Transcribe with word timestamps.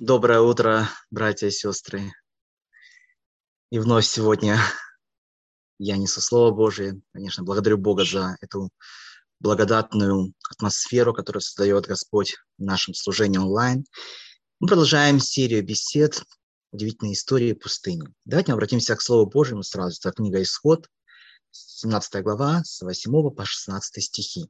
Доброе 0.00 0.40
утро, 0.40 0.88
братья 1.10 1.48
и 1.48 1.50
сестры. 1.50 2.14
И 3.70 3.78
вновь 3.78 4.06
сегодня 4.06 4.58
я 5.78 5.98
несу 5.98 6.22
Слово 6.22 6.50
Божие. 6.50 7.02
Конечно, 7.12 7.44
благодарю 7.44 7.76
Бога 7.76 8.06
за 8.06 8.38
эту 8.40 8.70
благодатную 9.38 10.32
атмосферу, 10.50 11.12
которую 11.12 11.42
создает 11.42 11.84
Господь 11.84 12.36
в 12.56 12.62
нашем 12.62 12.94
служении 12.94 13.36
онлайн. 13.36 13.84
Мы 14.60 14.68
продолжаем 14.68 15.20
серию 15.20 15.62
бесед 15.62 16.22
«Удивительные 16.70 17.12
истории 17.12 17.52
пустыни». 17.52 18.08
Давайте 18.24 18.52
мы 18.52 18.54
обратимся 18.54 18.96
к 18.96 19.02
Слову 19.02 19.30
Божьему 19.30 19.62
сразу. 19.62 20.00
Это 20.00 20.16
книга 20.16 20.40
«Исход», 20.40 20.88
17 21.50 22.22
глава, 22.22 22.64
с 22.64 22.80
8 22.80 23.30
по 23.30 23.44
16 23.44 24.02
стихи. 24.02 24.46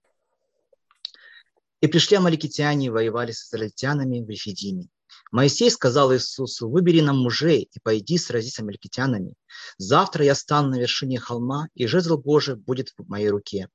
«И 1.81 1.89
пришли 1.89 2.17
амаликитяне 2.17 2.87
и 2.87 2.91
воевали 2.91 3.33
с 3.33 3.49
израильтянами 3.49 4.21
в 4.21 4.31
Рефидиме. 4.31 4.89
Моисей 5.33 5.71
сказал 5.71 6.13
Иисусу, 6.13 6.69
выбери 6.69 7.01
нам 7.01 7.17
мужей 7.17 7.71
и 7.73 7.81
пойди 7.83 8.19
сразись 8.19 8.55
с 8.55 8.61
амаликитянами. 8.61 9.33
Завтра 9.79 10.27
я 10.27 10.35
стану 10.35 10.69
на 10.69 10.79
вершине 10.79 11.19
холма, 11.19 11.69
и 11.75 11.87
жезл 11.87 12.19
Божий 12.19 12.55
будет 12.55 12.91
в 12.99 13.09
моей 13.09 13.31
руке. 13.31 13.69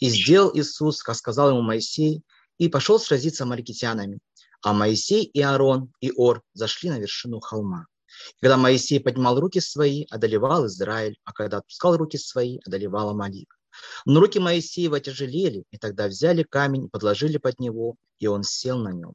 И 0.00 0.08
сделал 0.08 0.50
Иисус, 0.52 1.04
как 1.04 1.14
сказал 1.14 1.50
ему 1.50 1.62
Моисей, 1.62 2.22
и 2.58 2.68
пошел 2.68 2.98
сразиться 2.98 3.38
с 3.38 3.40
амаликитянами. 3.42 4.18
А 4.62 4.72
Моисей 4.72 5.22
и 5.22 5.40
Аарон 5.40 5.92
и 6.00 6.10
Ор 6.10 6.42
зашли 6.54 6.90
на 6.90 6.98
вершину 6.98 7.38
холма. 7.38 7.86
И 8.38 8.40
когда 8.40 8.56
Моисей 8.56 8.98
поднимал 8.98 9.38
руки 9.38 9.60
свои, 9.60 10.06
одолевал 10.10 10.66
Израиль, 10.66 11.16
а 11.22 11.32
когда 11.32 11.58
отпускал 11.58 11.96
руки 11.96 12.18
свои, 12.18 12.58
одолевал 12.66 13.10
Амалик. 13.10 13.56
Но 14.06 14.18
руки 14.18 14.40
Моисеева 14.40 14.98
тяжелели, 14.98 15.62
и 15.70 15.78
тогда 15.78 16.08
взяли 16.08 16.42
камень, 16.42 16.88
подложили 16.88 17.36
под 17.36 17.60
него, 17.60 17.94
и 18.18 18.26
он 18.26 18.42
сел 18.42 18.78
на 18.78 18.92
нем. 18.92 19.14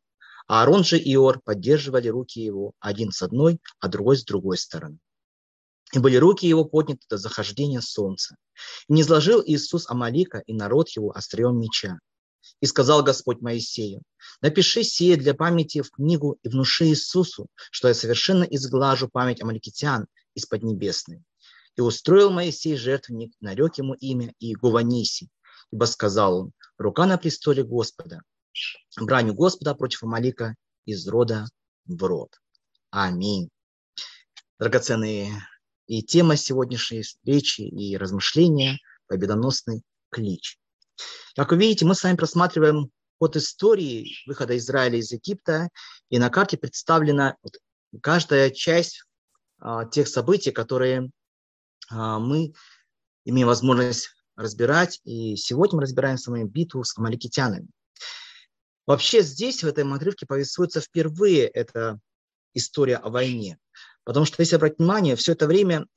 Аарон 0.53 0.83
же 0.83 0.97
и 0.97 1.13
Иор 1.13 1.39
поддерживали 1.39 2.09
руки 2.09 2.41
его, 2.41 2.73
один 2.81 3.13
с 3.13 3.21
одной, 3.21 3.61
а 3.79 3.87
другой 3.87 4.17
с 4.17 4.25
другой 4.25 4.57
стороны. 4.57 4.97
И 5.93 5.99
были 5.99 6.17
руки 6.17 6.45
его 6.45 6.65
подняты 6.65 7.05
до 7.09 7.15
захождения 7.15 7.79
солнца. 7.79 8.35
И 8.89 8.93
не 8.93 9.01
изложил 9.01 9.41
Иисус 9.45 9.89
Амалика 9.89 10.39
и 10.39 10.53
народ 10.53 10.89
его 10.89 11.11
острием 11.11 11.57
меча. 11.57 11.99
И 12.59 12.65
сказал 12.65 13.01
Господь 13.01 13.39
Моисею, 13.39 14.01
напиши 14.41 14.83
сие 14.83 15.15
для 15.15 15.33
памяти 15.33 15.83
в 15.83 15.91
книгу 15.91 16.37
и 16.43 16.49
внуши 16.49 16.87
Иисусу, 16.87 17.47
что 17.71 17.87
я 17.87 17.93
совершенно 17.93 18.43
изглажу 18.43 19.07
память 19.07 19.41
амаликитян 19.41 20.07
из 20.35 20.47
Поднебесной. 20.47 21.23
И 21.77 21.81
устроил 21.81 22.29
Моисей 22.29 22.75
жертвенник, 22.75 23.31
нарек 23.39 23.77
ему 23.77 23.93
имя 23.93 24.33
Иегованиси, 24.39 25.29
ибо 25.71 25.85
сказал 25.85 26.37
он, 26.37 26.51
рука 26.77 27.05
на 27.05 27.17
престоле 27.17 27.63
Господа, 27.63 28.21
бранью 28.99 29.33
Господа 29.33 29.75
против 29.75 30.03
Амалика 30.03 30.55
из 30.85 31.07
рода 31.07 31.45
в 31.85 32.03
род. 32.03 32.39
Аминь. 32.89 33.49
Драгоценные 34.59 35.31
и 35.87 36.03
тема 36.03 36.37
сегодняшней 36.37 37.01
встречи 37.01 37.61
и 37.61 37.97
размышления– 37.97 38.77
победоносный 39.07 39.81
клич. 40.09 40.57
Как 41.35 41.51
вы 41.51 41.57
видите, 41.57 41.85
мы 41.85 41.95
с 41.95 42.03
вами 42.03 42.15
просматриваем 42.15 42.91
ход 43.19 43.35
истории 43.35 44.15
выхода 44.25 44.57
Израиля 44.57 44.97
из 44.97 45.11
Египта, 45.11 45.69
и 46.09 46.17
на 46.17 46.29
карте 46.29 46.57
представлена 46.57 47.35
каждая 48.01 48.49
часть 48.51 49.03
а, 49.59 49.85
тех 49.85 50.07
событий, 50.07 50.51
которые 50.51 51.11
а, 51.89 52.19
мы 52.19 52.53
имеем 53.25 53.47
возможность 53.47 54.09
разбирать. 54.35 55.01
И 55.03 55.35
сегодня 55.35 55.77
мы 55.77 55.81
разбираем 55.83 56.17
с 56.17 56.27
вами 56.27 56.45
битву 56.45 56.83
с 56.83 56.97
амаликитянами. 56.97 57.67
Вообще 58.85 59.21
здесь, 59.21 59.63
в 59.63 59.67
этом 59.67 59.93
отрывке, 59.93 60.25
повествуется 60.25 60.81
впервые 60.81 61.47
эта 61.47 61.99
история 62.53 62.97
о 62.97 63.09
войне. 63.09 63.57
Потому 64.03 64.25
что, 64.25 64.41
если 64.41 64.55
обратить 64.55 64.79
внимание, 64.79 65.15
все 65.15 65.33
это 65.33 65.47
время 65.47 65.87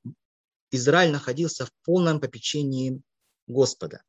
Израиль 0.70 1.12
находился 1.12 1.66
в 1.66 1.70
полном 1.84 2.20
попечении 2.20 3.00
Господа. 3.46 4.02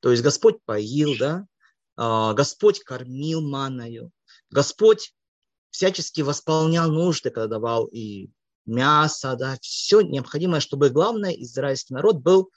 То 0.00 0.10
есть 0.10 0.22
Господь 0.22 0.62
поил, 0.64 1.16
да, 1.18 1.46
а, 1.96 2.34
Господь 2.34 2.80
кормил 2.80 3.40
маною, 3.40 4.10
Господь 4.50 5.14
всячески 5.70 6.20
восполнял 6.20 6.90
нужды, 6.90 7.30
когда 7.30 7.46
давал 7.46 7.86
и 7.86 8.30
мясо, 8.66 9.36
да, 9.36 9.56
все 9.60 10.00
необходимое, 10.02 10.60
чтобы 10.60 10.90
главное, 10.90 11.32
израильский 11.32 11.94
народ 11.94 12.16
был 12.16 12.50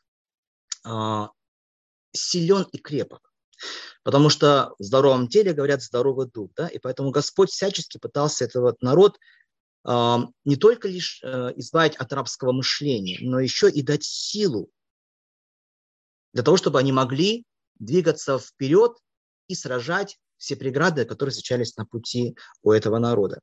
а, 0.84 1.30
силен 2.12 2.64
и 2.72 2.78
крепок. 2.78 3.25
Потому 4.04 4.30
что 4.30 4.76
в 4.80 4.84
здоровом 4.84 5.28
теле, 5.28 5.54
говорят, 5.54 5.82
здоровый 5.82 6.28
дух. 6.28 6.52
Да? 6.56 6.68
И 6.68 6.80
поэтому 6.80 7.12
Господь 7.12 7.50
всячески 7.50 7.98
пытался 7.98 8.46
этот 8.46 8.82
народ 8.82 9.18
э, 9.88 10.18
не 10.44 10.56
только 10.56 10.88
лишь 10.88 11.22
э, 11.24 11.54
избавить 11.56 11.96
от 11.96 12.14
рабского 12.14 12.52
мышления, 12.52 13.18
но 13.22 13.40
еще 13.40 13.70
и 13.70 13.82
дать 13.82 14.04
силу 14.04 14.70
для 16.34 16.44
того, 16.44 16.58
чтобы 16.58 16.80
они 16.80 16.92
могли 16.92 17.46
двигаться 17.80 18.38
вперед 18.38 18.98
и 19.48 19.56
сражать 19.56 20.18
все 20.38 20.56
преграды, 20.56 21.06
которые 21.06 21.32
встречались 21.32 21.76
на 21.78 21.86
пути 21.86 22.38
у 22.62 22.72
этого 22.72 23.00
народа. 23.00 23.40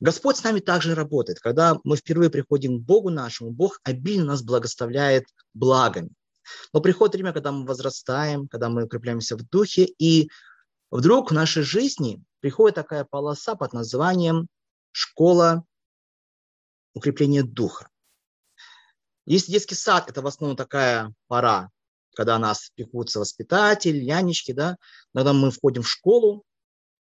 Господь 0.00 0.36
с 0.36 0.42
нами 0.42 0.60
также 0.60 0.94
работает. 0.94 1.38
Когда 1.40 1.78
мы 1.84 1.96
впервые 1.96 2.30
приходим 2.30 2.78
к 2.78 2.82
Богу 2.82 3.10
нашему, 3.10 3.50
Бог 3.50 3.78
обильно 3.84 4.24
нас 4.24 4.42
благословляет 4.42 5.24
благами. 5.54 6.10
Но 6.72 6.80
приходит 6.80 7.14
время, 7.14 7.32
когда 7.32 7.52
мы 7.52 7.66
возрастаем, 7.66 8.48
когда 8.48 8.68
мы 8.68 8.84
укрепляемся 8.84 9.36
в 9.36 9.42
духе, 9.48 9.84
и 9.84 10.30
вдруг 10.90 11.30
в 11.30 11.34
нашей 11.34 11.62
жизни 11.62 12.22
приходит 12.40 12.76
такая 12.76 13.04
полоса 13.04 13.54
под 13.54 13.72
названием 13.72 14.48
«Школа 14.92 15.64
укрепления 16.94 17.42
духа». 17.42 17.88
Если 19.26 19.52
детский 19.52 19.74
сад– 19.74 20.04
это 20.08 20.20
в 20.20 20.26
основном 20.26 20.56
такая 20.56 21.14
пора, 21.28 21.70
когда 22.14 22.38
нас 22.38 22.70
пекутся 22.74 23.20
воспитатель, 23.20 24.04
нянечки, 24.04 24.52
да, 24.52 24.76
когда 25.14 25.32
мы 25.32 25.50
входим 25.50 25.82
в 25.82 25.88
школу, 25.88 26.44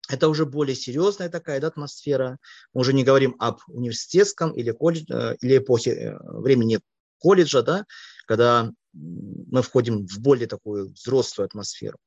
это 0.09 0.29
уже 0.29 0.47
более 0.47 0.77
серьезная 0.77 1.29
такая 1.29 1.61
да, 1.61 1.69
атмосфера. 1.69 2.39
Мы 2.73 2.83
уже 2.83 2.93
не 2.93 3.05
говорим 3.05 3.35
об 3.39 3.59
университетском 3.67 4.53
или, 4.53 4.71
колледж, 4.71 5.05
э, 5.11 5.37
или 5.41 5.59
эпохе 5.59 5.91
э, 5.91 6.19
времени 6.23 6.81
колледжа, 7.19 7.63
да, 7.63 7.87
когда 8.27 8.71
мы 8.97 9.63
входим 9.63 10.07
в 10.07 10.19
более 10.19 10.47
такую 10.47 10.93
взрослую 10.93 11.47
атмосферу. 11.47 11.99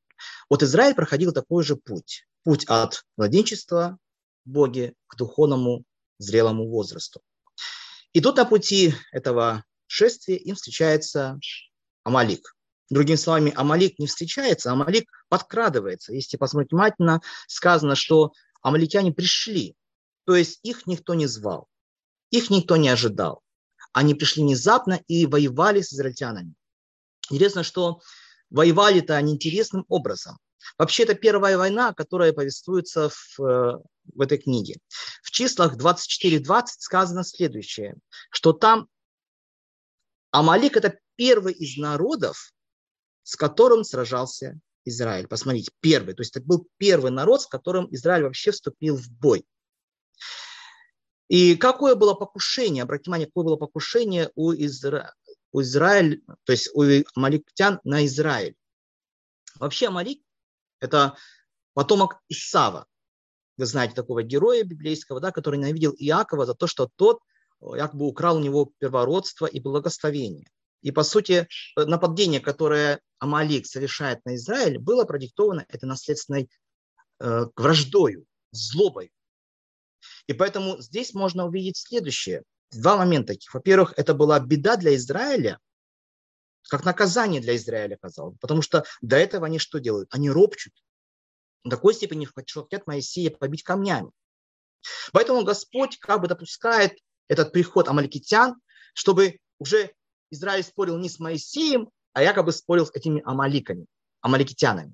Вот 0.49 0.63
Израиль 0.63 0.95
проходил 0.95 1.31
такой 1.31 1.63
же 1.63 1.75
путь. 1.75 2.25
Путь 2.43 2.65
от 2.67 3.03
младенчества 3.17 3.97
Боге 4.45 4.93
к 5.07 5.15
духовному 5.15 5.83
зрелому 6.17 6.67
возрасту. 6.67 7.21
И 8.13 8.21
тут 8.21 8.37
на 8.37 8.45
пути 8.45 8.93
этого 9.11 9.63
шествия 9.87 10.37
им 10.37 10.55
встречается 10.55 11.39
Амалик. 12.03 12.55
Другими 12.89 13.17
словами, 13.17 13.53
Амалик 13.55 13.99
не 13.99 14.07
встречается, 14.07 14.71
Амалик 14.71 15.05
подкрадывается. 15.29 16.13
Если 16.13 16.37
посмотреть 16.37 16.71
внимательно, 16.71 17.21
сказано, 17.47 17.95
что 17.95 18.31
амаликяне 18.61 19.11
пришли, 19.11 19.75
то 20.25 20.35
есть 20.35 20.59
их 20.63 20.87
никто 20.87 21.13
не 21.13 21.27
звал, 21.27 21.67
их 22.31 22.49
никто 22.49 22.77
не 22.77 22.89
ожидал. 22.89 23.41
Они 23.93 24.15
пришли 24.15 24.43
внезапно 24.43 25.01
и 25.07 25.25
воевали 25.25 25.81
с 25.81 25.93
израильтянами. 25.93 26.53
Интересно, 27.29 27.63
что 27.63 28.01
воевали-то 28.49 29.15
они 29.15 29.33
интересным 29.33 29.85
образом. 29.87 30.37
Вообще, 30.77 31.03
это 31.03 31.15
первая 31.15 31.57
война, 31.57 31.93
которая 31.93 32.33
повествуется 32.33 33.09
в, 33.09 33.39
э, 33.39 33.77
в 34.13 34.21
этой 34.21 34.37
книге. 34.37 34.77
В 35.23 35.31
числах 35.31 35.77
24-20 35.77 36.65
сказано 36.79 37.23
следующее, 37.23 37.95
что 38.31 38.53
там 38.53 38.87
Амалик– 40.31 40.77
это 40.77 40.99
первый 41.15 41.53
из 41.53 41.77
народов, 41.77 42.53
с 43.23 43.35
которым 43.35 43.83
сражался 43.83 44.59
Израиль. 44.85 45.27
Посмотрите, 45.27 45.71
первый. 45.79 46.13
То 46.13 46.21
есть 46.21 46.35
это 46.35 46.45
был 46.45 46.67
первый 46.77 47.11
народ, 47.11 47.41
с 47.41 47.47
которым 47.47 47.87
Израиль 47.91 48.23
вообще 48.23 48.51
вступил 48.51 48.95
в 48.97 49.09
бой. 49.09 49.45
И 51.27 51.55
какое 51.55 51.95
было 51.95 52.15
покушение, 52.15 52.83
обратите 52.83 53.09
внимание, 53.09 53.27
какое 53.27 53.45
было 53.45 53.55
покушение 53.55 54.31
у, 54.35 54.51
Изра... 54.51 55.13
у 55.51 55.61
Израиль, 55.61 56.23
то 56.43 56.51
есть 56.51 56.69
у 56.73 56.83
амаликтян 57.15 57.79
на 57.83 58.05
Израиль. 58.05 58.55
Вообще 59.59 59.87
Амалик– 59.87 60.21
это 60.79 61.17
потомок 61.73 62.21
Исава. 62.29 62.85
Вы 63.57 63.65
знаете 63.65 63.93
такого 63.93 64.23
героя 64.23 64.63
библейского, 64.63 65.19
да, 65.19 65.31
который 65.31 65.57
ненавидел 65.57 65.93
Иакова 65.97 66.45
за 66.45 66.53
то, 66.53 66.67
что 66.67 66.89
тот 66.95 67.19
якобы 67.61 68.07
украл 68.07 68.37
у 68.37 68.39
него 68.39 68.71
первородство 68.77 69.45
и 69.45 69.59
благословение. 69.59 70.49
И, 70.81 70.91
по 70.91 71.03
сути, 71.03 71.47
нападение, 71.75 72.39
которое 72.39 73.01
Амалик 73.19 73.65
совершает 73.65 74.23
на 74.23 74.35
Израиль, 74.35 74.79
было 74.79 75.03
продиктовано 75.03 75.65
этой 75.67 75.85
наследственной 75.85 76.49
э, 77.19 77.45
враждою, 77.55 78.25
злобой. 78.51 79.11
И 80.27 80.33
поэтому 80.33 80.79
здесь 80.79 81.13
можно 81.13 81.45
увидеть 81.45 81.75
следующее. 81.75 82.43
Два 82.71 82.97
момента. 82.97 83.33
Во-первых, 83.51 83.93
это 83.97 84.13
была 84.13 84.39
беда 84.39 84.77
для 84.77 84.95
Израиля, 84.95 85.59
как 86.69 86.85
наказание 86.85 87.41
для 87.41 87.55
Израиля, 87.55 87.97
казалось. 87.97 88.37
Потому 88.39 88.61
что 88.61 88.85
до 89.01 89.15
этого 89.15 89.47
они 89.47 89.59
что 89.59 89.79
делают? 89.79 90.13
Они 90.13 90.29
ропчут. 90.29 90.73
В 91.63 91.69
такой 91.69 91.93
степени, 91.93 92.27
что 92.45 92.63
хотят 92.63 92.87
Моисея 92.87 93.31
побить 93.31 93.63
камнями. 93.63 94.11
Поэтому 95.11 95.43
Господь 95.43 95.97
как 95.97 96.21
бы 96.21 96.27
допускает 96.27 96.97
этот 97.27 97.51
приход 97.51 97.87
амаликитян, 97.87 98.55
чтобы 98.93 99.39
уже 99.57 99.93
Израиль 100.31 100.63
спорил 100.63 100.97
не 100.97 101.09
с 101.09 101.19
Моисеем, 101.19 101.89
а 102.13 102.23
якобы 102.23 102.51
спорил 102.51 102.85
с 102.85 102.91
этими 102.91 103.21
амаликами, 103.25 103.85
амаликитянами. 104.21 104.93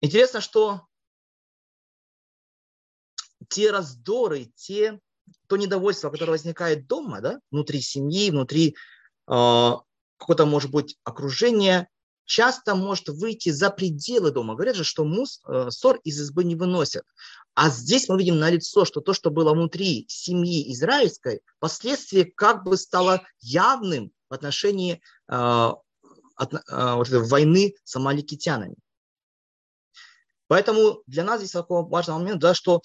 Интересно, 0.00 0.40
что 0.40 0.86
те 3.48 3.70
раздоры, 3.70 4.46
те, 4.56 4.98
то 5.46 5.56
недовольство, 5.56 6.10
которое 6.10 6.32
возникает 6.32 6.86
дома, 6.86 7.20
да, 7.20 7.40
внутри 7.50 7.80
семьи, 7.80 8.30
внутри 8.30 8.70
э, 8.70 8.72
какого-то, 9.26 10.46
может 10.46 10.70
быть, 10.70 10.98
окружения, 11.04 11.88
часто 12.24 12.76
может 12.76 13.08
выйти 13.08 13.50
за 13.50 13.70
пределы 13.70 14.30
дома. 14.30 14.54
Говорят 14.54 14.76
же, 14.76 14.84
что 14.84 15.04
мус, 15.04 15.40
э, 15.46 15.70
ссор 15.70 15.98
из 16.04 16.20
избы 16.20 16.44
не 16.44 16.54
выносят. 16.54 17.04
А 17.54 17.70
здесь 17.70 18.08
мы 18.08 18.16
видим 18.18 18.38
на 18.38 18.50
лицо, 18.50 18.84
что 18.84 19.00
то, 19.00 19.12
что 19.12 19.30
было 19.30 19.52
внутри 19.52 20.06
семьи 20.08 20.72
израильской, 20.72 21.40
впоследствии 21.56 22.22
как 22.22 22.62
бы 22.64 22.76
стало 22.76 23.22
явным 23.40 24.12
в 24.28 24.34
отношении 24.34 25.02
э, 25.28 25.70
от, 26.36 26.54
э, 26.54 26.58
вот 26.94 27.08
этой 27.08 27.26
войны 27.26 27.74
с 27.82 27.96
амаликитянами. 27.96 28.76
Поэтому 30.46 31.02
для 31.06 31.24
нас 31.24 31.40
здесь 31.40 31.52
такой 31.52 31.84
важный 31.84 32.14
момент, 32.14 32.40
да, 32.40 32.54
что 32.54 32.82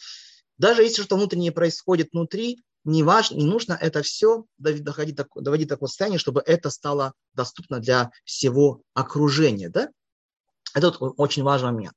даже 0.57 0.83
если 0.83 1.01
что-то 1.01 1.15
внутреннее 1.17 1.51
происходит 1.51 2.09
внутри, 2.11 2.63
не, 2.83 3.03
важно, 3.03 3.35
не 3.35 3.45
нужно 3.45 3.73
это 3.73 4.03
все 4.03 4.45
доходить, 4.57 5.19
доводить 5.35 5.67
до 5.67 5.75
такого 5.75 5.87
состояния, 5.87 6.19
чтобы 6.19 6.41
это 6.45 6.69
стало 6.69 7.13
доступно 7.33 7.79
для 7.79 8.11
всего 8.23 8.81
окружения. 8.93 9.69
Да? 9.69 9.89
Это 10.75 10.95
вот 10.99 11.13
очень 11.17 11.43
важный 11.43 11.71
момент. 11.71 11.95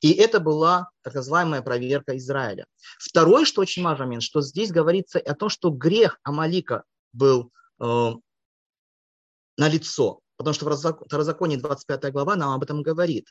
И 0.00 0.12
это 0.12 0.40
была 0.40 0.88
так 1.02 1.14
называемая 1.14 1.62
проверка 1.62 2.16
Израиля. 2.16 2.64
Второй, 2.98 3.44
что 3.44 3.60
очень 3.60 3.82
важный 3.82 4.06
момент, 4.06 4.22
что 4.22 4.40
здесь 4.40 4.70
говорится 4.70 5.18
о 5.18 5.34
том, 5.34 5.50
что 5.50 5.70
грех 5.70 6.18
Амалика 6.22 6.84
был 7.12 7.52
э, 7.80 7.84
на 7.84 9.68
лицо. 9.68 10.20
Потому 10.36 10.54
что 10.54 10.64
в 10.64 11.04
Второзаконии 11.04 11.56
25 11.56 12.12
глава 12.12 12.34
нам 12.34 12.52
об 12.52 12.62
этом 12.62 12.82
говорит. 12.82 13.26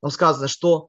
Там 0.00 0.10
сказано, 0.10 0.48
что 0.48 0.88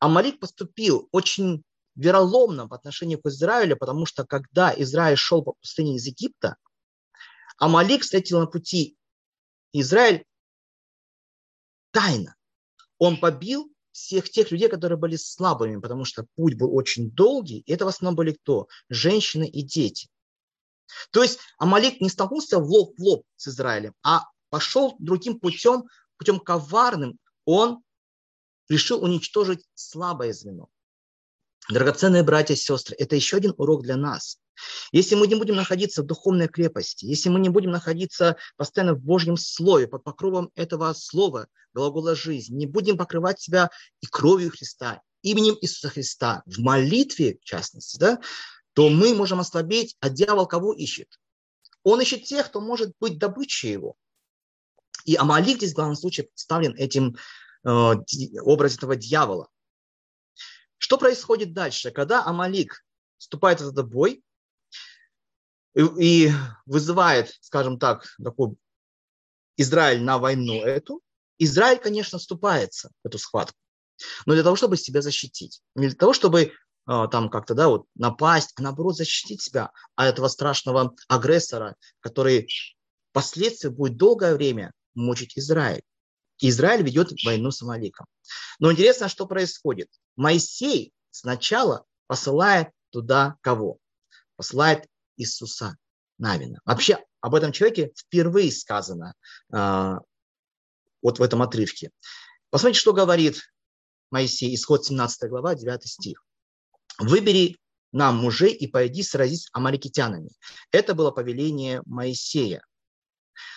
Амалик 0.00 0.40
поступил 0.40 1.06
очень 1.12 1.62
вероломно 1.94 2.68
по 2.68 2.76
отношению 2.76 3.20
к 3.20 3.26
Израилю, 3.26 3.76
потому 3.76 4.06
что 4.06 4.24
когда 4.24 4.72
Израиль 4.76 5.16
шел 5.16 5.42
по 5.42 5.52
пустыне 5.52 5.96
из 5.96 6.06
Египта, 6.06 6.56
Амалик 7.58 8.02
встретил 8.02 8.40
на 8.40 8.46
пути 8.46 8.96
Израиль 9.72 10.24
тайно. 11.90 12.36
Он 12.98 13.18
побил 13.18 13.70
всех 13.92 14.30
тех 14.30 14.50
людей, 14.50 14.68
которые 14.68 14.98
были 14.98 15.16
слабыми, 15.16 15.80
потому 15.80 16.04
что 16.04 16.26
путь 16.36 16.56
был 16.56 16.74
очень 16.74 17.10
долгий, 17.10 17.58
и 17.60 17.72
это 17.72 17.84
в 17.84 17.88
основном 17.88 18.16
были 18.16 18.32
кто? 18.32 18.68
Женщины 18.88 19.48
и 19.48 19.62
дети. 19.62 20.08
То 21.12 21.22
есть 21.22 21.38
Амалик 21.58 22.00
не 22.00 22.08
столкнулся 22.08 22.58
в 22.58 22.68
лоб 22.68 22.94
в 22.96 23.02
лоб 23.02 23.24
с 23.36 23.48
Израилем, 23.48 23.94
а 24.02 24.24
пошел 24.48 24.96
другим 24.98 25.38
путем, 25.38 25.84
путем 26.16 26.40
коварным. 26.40 27.18
Он 27.44 27.82
решил 28.68 29.02
уничтожить 29.02 29.64
слабое 29.74 30.32
звено. 30.32 30.68
Драгоценные 31.70 32.24
братья 32.24 32.54
и 32.54 32.56
сестры, 32.56 32.96
это 32.98 33.14
еще 33.14 33.36
один 33.36 33.54
урок 33.56 33.82
для 33.82 33.96
нас. 33.96 34.38
Если 34.90 35.14
мы 35.14 35.28
не 35.28 35.36
будем 35.36 35.54
находиться 35.54 36.02
в 36.02 36.06
духовной 36.06 36.48
крепости, 36.48 37.04
если 37.04 37.28
мы 37.28 37.38
не 37.38 37.48
будем 37.48 37.70
находиться 37.70 38.36
постоянно 38.56 38.94
в 38.94 39.00
Божьем 39.00 39.36
Слове, 39.36 39.86
под 39.86 40.02
покровом 40.02 40.50
этого 40.56 40.92
Слова, 40.94 41.46
глагола 41.72 42.16
жизнь, 42.16 42.56
не 42.56 42.66
будем 42.66 42.98
покрывать 42.98 43.40
себя 43.40 43.70
и 44.00 44.06
кровью 44.06 44.50
Христа, 44.50 45.00
именем 45.22 45.56
Иисуса 45.60 45.90
Христа, 45.90 46.42
в 46.44 46.58
молитве, 46.58 47.38
в 47.40 47.44
частности, 47.44 47.98
да, 47.98 48.20
то 48.72 48.88
мы 48.88 49.14
можем 49.14 49.38
ослабеть, 49.38 49.96
а 50.00 50.10
дьявол 50.10 50.46
кого 50.46 50.72
ищет? 50.72 51.20
Он 51.84 52.00
ищет 52.00 52.24
тех, 52.24 52.46
кто 52.46 52.60
может 52.60 52.92
быть 52.98 53.18
добычей 53.18 53.70
его. 53.70 53.94
И 55.04 55.14
Амалик 55.14 55.58
здесь 55.58 55.72
в 55.72 55.76
главном 55.76 55.96
случае 55.96 56.26
представлен 56.26 56.74
этим 56.74 57.16
э, 57.64 57.94
образом 58.42 58.78
этого 58.78 58.96
дьявола. 58.96 59.48
Что 60.80 60.96
происходит 60.96 61.52
дальше? 61.52 61.90
Когда 61.90 62.24
Амалик 62.24 62.82
вступает 63.18 63.60
в 63.60 63.68
этот 63.68 63.86
бой 63.90 64.24
и, 65.74 65.82
и 65.82 66.32
вызывает, 66.64 67.36
скажем 67.42 67.78
так, 67.78 68.06
такой 68.22 68.56
Израиль 69.58 70.02
на 70.02 70.18
войну 70.18 70.62
эту, 70.64 71.02
Израиль, 71.36 71.78
конечно, 71.78 72.18
вступается 72.18 72.90
в 73.04 73.06
эту 73.06 73.18
схватку, 73.18 73.58
но 74.24 74.32
для 74.32 74.42
того, 74.42 74.56
чтобы 74.56 74.78
себя 74.78 75.02
защитить, 75.02 75.60
не 75.74 75.88
для 75.88 75.96
того, 75.96 76.14
чтобы 76.14 76.54
а, 76.86 77.08
там 77.08 77.28
как-то, 77.28 77.52
да, 77.52 77.68
вот 77.68 77.84
напасть, 77.94 78.54
а 78.56 78.62
наоборот 78.62 78.96
защитить 78.96 79.42
себя 79.42 79.72
от 79.96 80.06
этого 80.06 80.28
страшного 80.28 80.96
агрессора, 81.08 81.76
который 82.00 82.48
впоследствии 83.10 83.68
будет 83.68 83.98
долгое 83.98 84.34
время 84.34 84.72
мучить 84.94 85.36
Израиль. 85.36 85.82
Израиль 86.48 86.82
ведет 86.82 87.12
войну 87.24 87.50
с 87.50 87.62
Амаликом. 87.62 88.06
Но 88.58 88.72
интересно, 88.72 89.08
что 89.08 89.26
происходит. 89.26 89.88
Моисей 90.16 90.92
сначала 91.10 91.84
посылает 92.06 92.70
туда 92.90 93.36
кого? 93.40 93.78
Посылает 94.36 94.86
Иисуса 95.16 95.76
Навина. 96.18 96.60
Вообще 96.64 96.98
об 97.20 97.34
этом 97.34 97.52
человеке 97.52 97.92
впервые 97.96 98.50
сказано 98.50 99.14
э, 99.52 99.94
вот 101.02 101.18
в 101.18 101.22
этом 101.22 101.42
отрывке. 101.42 101.90
Посмотрите, 102.50 102.80
что 102.80 102.92
говорит 102.92 103.42
Моисей, 104.10 104.54
исход 104.54 104.84
17 104.84 105.28
глава, 105.28 105.54
9 105.54 105.86
стих. 105.86 106.24
«Выбери 106.98 107.58
нам 107.92 108.16
мужей 108.16 108.52
и 108.52 108.66
пойди 108.66 109.02
сразись 109.02 109.44
с 109.44 109.50
амаликитянами». 109.52 110.30
Это 110.72 110.94
было 110.94 111.10
повеление 111.10 111.82
Моисея. 111.86 112.62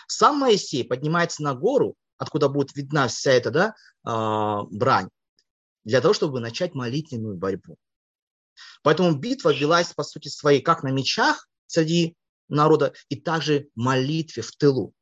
Сам 0.07 0.39
Моисей 0.39 0.83
поднимается 0.83 1.43
на 1.43 1.53
гору 1.53 1.95
откуда 2.23 2.49
будет 2.49 2.75
видна 2.75 3.07
вся 3.07 3.31
эта 3.31 3.51
да, 3.51 3.75
а, 4.03 4.63
брань, 4.63 5.09
для 5.83 6.01
того, 6.01 6.13
чтобы 6.13 6.39
начать 6.39 6.73
молитвенную 6.73 7.37
борьбу. 7.37 7.77
Поэтому 8.81 9.15
битва 9.15 9.53
велась, 9.53 9.93
по 9.93 10.03
сути 10.03 10.27
своей, 10.27 10.61
как 10.61 10.83
на 10.83 10.89
мечах 10.89 11.47
среди 11.67 12.15
народа, 12.49 12.93
и 13.09 13.15
также 13.15 13.69
молитве 13.75 14.43
в 14.43 14.51
тылу. 14.51 14.93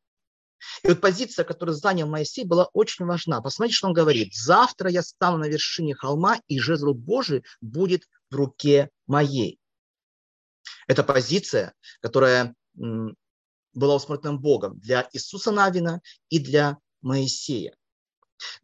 И 0.84 0.90
вот 0.90 1.02
позиция, 1.02 1.44
которую 1.44 1.76
занял 1.76 2.08
Моисей, 2.08 2.46
была 2.46 2.66
очень 2.74 3.06
важна. 3.06 3.42
Посмотрите, 3.42 3.78
что 3.78 3.88
он 3.88 3.94
говорит. 3.94 4.34
«Завтра 4.36 4.92
я 4.92 5.02
стану 5.02 5.38
на 5.38 5.46
вершине 5.46 5.96
холма, 5.96 6.40
и 6.48 6.60
жезл 6.60 6.94
Божий 6.94 7.44
будет 7.62 8.04
в 8.30 8.36
руке 8.36 8.90
моей». 9.08 9.60
Это 10.88 11.04
позиция, 11.04 11.74
которая 12.02 12.56
была 12.76 13.96
усмотрена 13.96 14.38
Богом 14.38 14.80
для 14.80 15.10
Иисуса 15.14 15.52
Навина 15.52 16.02
и 16.30 16.40
для 16.40 16.78
Моисея. 17.02 17.76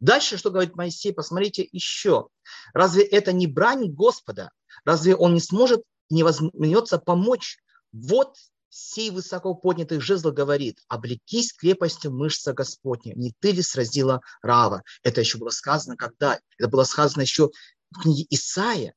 Дальше, 0.00 0.36
что 0.36 0.50
говорит 0.50 0.76
Моисей, 0.76 1.12
посмотрите 1.12 1.68
еще. 1.70 2.28
Разве 2.74 3.04
это 3.04 3.32
не 3.32 3.46
брань 3.46 3.92
Господа? 3.92 4.50
Разве 4.84 5.14
он 5.14 5.34
не 5.34 5.40
сможет, 5.40 5.82
не 6.10 6.22
возьмется 6.22 6.98
помочь? 6.98 7.58
Вот 7.92 8.36
сей 8.70 9.10
высоко 9.10 9.54
поднятый 9.54 10.00
жезл 10.00 10.30
говорит, 10.30 10.80
облекись 10.88 11.52
крепостью 11.52 12.12
мышца 12.12 12.52
Господня, 12.52 13.14
не 13.14 13.32
ты 13.40 13.52
ли 13.52 13.62
сразила 13.62 14.20
Рава? 14.42 14.82
Это 15.02 15.20
еще 15.20 15.38
было 15.38 15.50
сказано 15.50 15.96
когда? 15.96 16.38
Это 16.58 16.68
было 16.68 16.84
сказано 16.84 17.22
еще 17.22 17.50
в 17.90 18.02
книге 18.02 18.26
Исаия. 18.30 18.94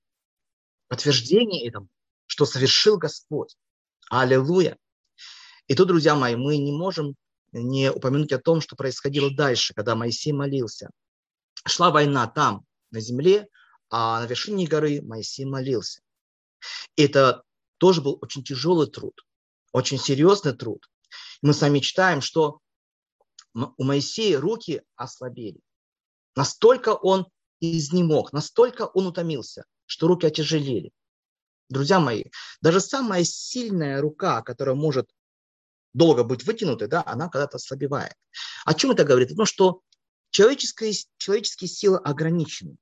Подтверждение 0.87 1.67
этому, 1.67 1.87
что 2.27 2.45
совершил 2.45 2.97
Господь. 2.97 3.55
Аллилуйя. 4.09 4.77
И 5.67 5.75
тут, 5.75 5.87
друзья 5.87 6.15
мои, 6.15 6.35
мы 6.35 6.57
не 6.57 6.73
можем 6.73 7.15
не 7.51 7.91
упомянуть 7.91 8.31
о 8.31 8.39
том, 8.39 8.61
что 8.61 8.75
происходило 8.75 9.33
дальше, 9.33 9.73
когда 9.73 9.95
Моисей 9.95 10.31
молился. 10.31 10.89
Шла 11.65 11.91
война 11.91 12.27
там, 12.27 12.65
на 12.91 12.99
земле, 12.99 13.47
а 13.89 14.21
на 14.21 14.25
вершине 14.25 14.67
горы 14.67 15.01
Моисей 15.01 15.45
молился. 15.45 16.01
Это 16.95 17.43
тоже 17.77 18.01
был 18.01 18.17
очень 18.21 18.43
тяжелый 18.43 18.87
труд, 18.87 19.25
очень 19.71 19.97
серьезный 19.97 20.53
труд. 20.53 20.89
Мы 21.41 21.53
сами 21.53 21.79
читаем, 21.79 22.21
что 22.21 22.59
у 23.53 23.83
Моисея 23.83 24.39
руки 24.39 24.81
ослабели. 24.95 25.59
Настолько 26.35 26.93
он 26.93 27.27
изнемог, 27.59 28.31
настолько 28.31 28.85
он 28.85 29.07
утомился, 29.07 29.65
что 29.85 30.07
руки 30.07 30.25
отяжелели. 30.25 30.91
Друзья 31.69 31.99
мои, 31.99 32.25
даже 32.61 32.79
самая 32.79 33.23
сильная 33.23 34.01
рука, 34.01 34.41
которая 34.41 34.75
может 34.75 35.09
долго 35.93 36.23
быть 36.23 36.43
вытянутой, 36.43 36.87
да, 36.87 37.03
она 37.05 37.29
когда-то 37.29 37.57
ослабевает. 37.57 38.15
О 38.65 38.73
чем 38.73 38.91
это 38.91 39.03
говорит? 39.03 39.31
О 39.31 39.35
том, 39.35 39.45
что 39.45 39.81
человеческие, 40.29 40.93
человеческие 41.17 41.67
силы 41.67 41.97
ограничены. 41.97 42.77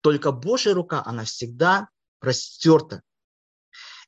Только 0.00 0.32
Божья 0.32 0.74
рука, 0.74 1.02
она 1.04 1.24
всегда 1.24 1.88
простерта. 2.18 3.02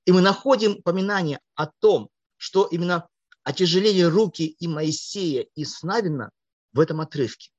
И 0.05 0.13
мы 0.13 0.21
находим 0.21 0.73
упоминание 0.73 1.41
о 1.55 1.67
том, 1.67 2.11
что 2.37 2.67
именно 2.67 3.09
отяжелели 3.43 4.03
руки 4.03 4.47
и 4.47 4.67
Моисея, 4.69 5.47
и 5.55 5.65
Снавина 5.65 6.31
в 6.73 6.81
этом 6.81 7.01
отрывке. 7.01 7.51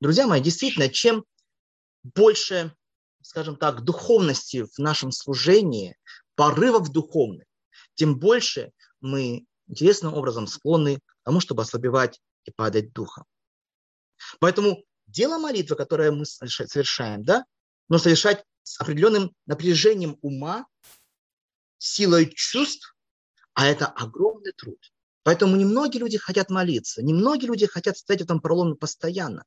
Друзья 0.00 0.26
мои, 0.26 0.40
действительно, 0.40 0.88
чем 0.88 1.24
больше 2.02 2.76
скажем 3.26 3.56
так, 3.56 3.82
духовности 3.82 4.64
в 4.64 4.78
нашем 4.78 5.10
служении, 5.10 5.96
порывов 6.36 6.92
духовных, 6.92 7.45
тем 7.96 8.18
больше 8.18 8.70
мы 9.00 9.44
интересным 9.66 10.14
образом 10.14 10.46
склонны 10.46 10.98
к 10.98 11.00
тому, 11.24 11.40
чтобы 11.40 11.62
ослабевать 11.62 12.20
и 12.44 12.52
падать 12.52 12.92
духом. 12.92 13.24
Поэтому 14.38 14.84
дело 15.06 15.38
молитвы, 15.38 15.76
которое 15.76 16.12
мы 16.12 16.24
совершаем, 16.24 17.24
да, 17.24 17.44
но 17.88 17.98
совершать 17.98 18.44
с 18.62 18.80
определенным 18.80 19.34
напряжением 19.46 20.18
ума, 20.22 20.66
силой 21.78 22.32
чувств, 22.34 22.96
а 23.54 23.66
это 23.66 23.86
огромный 23.86 24.52
труд. 24.52 24.78
Поэтому 25.22 25.56
немногие 25.56 26.00
люди 26.00 26.18
хотят 26.18 26.50
молиться, 26.50 27.02
немногие 27.02 27.48
люди 27.48 27.66
хотят 27.66 27.96
стоять 27.96 28.22
в 28.22 28.24
этом 28.24 28.40
проломе 28.40 28.76
постоянно. 28.76 29.44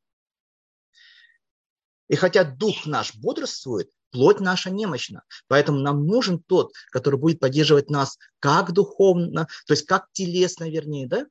И 2.09 2.15
хотя 2.15 2.43
дух 2.43 2.85
наш 2.85 3.15
бодрствует, 3.15 3.89
плоть 4.11 4.39
наша 4.39 4.69
немощна. 4.69 5.23
Поэтому 5.47 5.79
нам 5.79 6.05
нужен 6.05 6.39
тот, 6.39 6.73
который 6.91 7.19
будет 7.19 7.39
поддерживать 7.39 7.89
нас 7.89 8.17
как 8.39 8.71
духовно, 8.71 9.47
то 9.65 9.73
есть 9.73 9.85
как 9.85 10.07
телесно, 10.11 10.69
вернее, 10.69 11.07
да, 11.07 11.25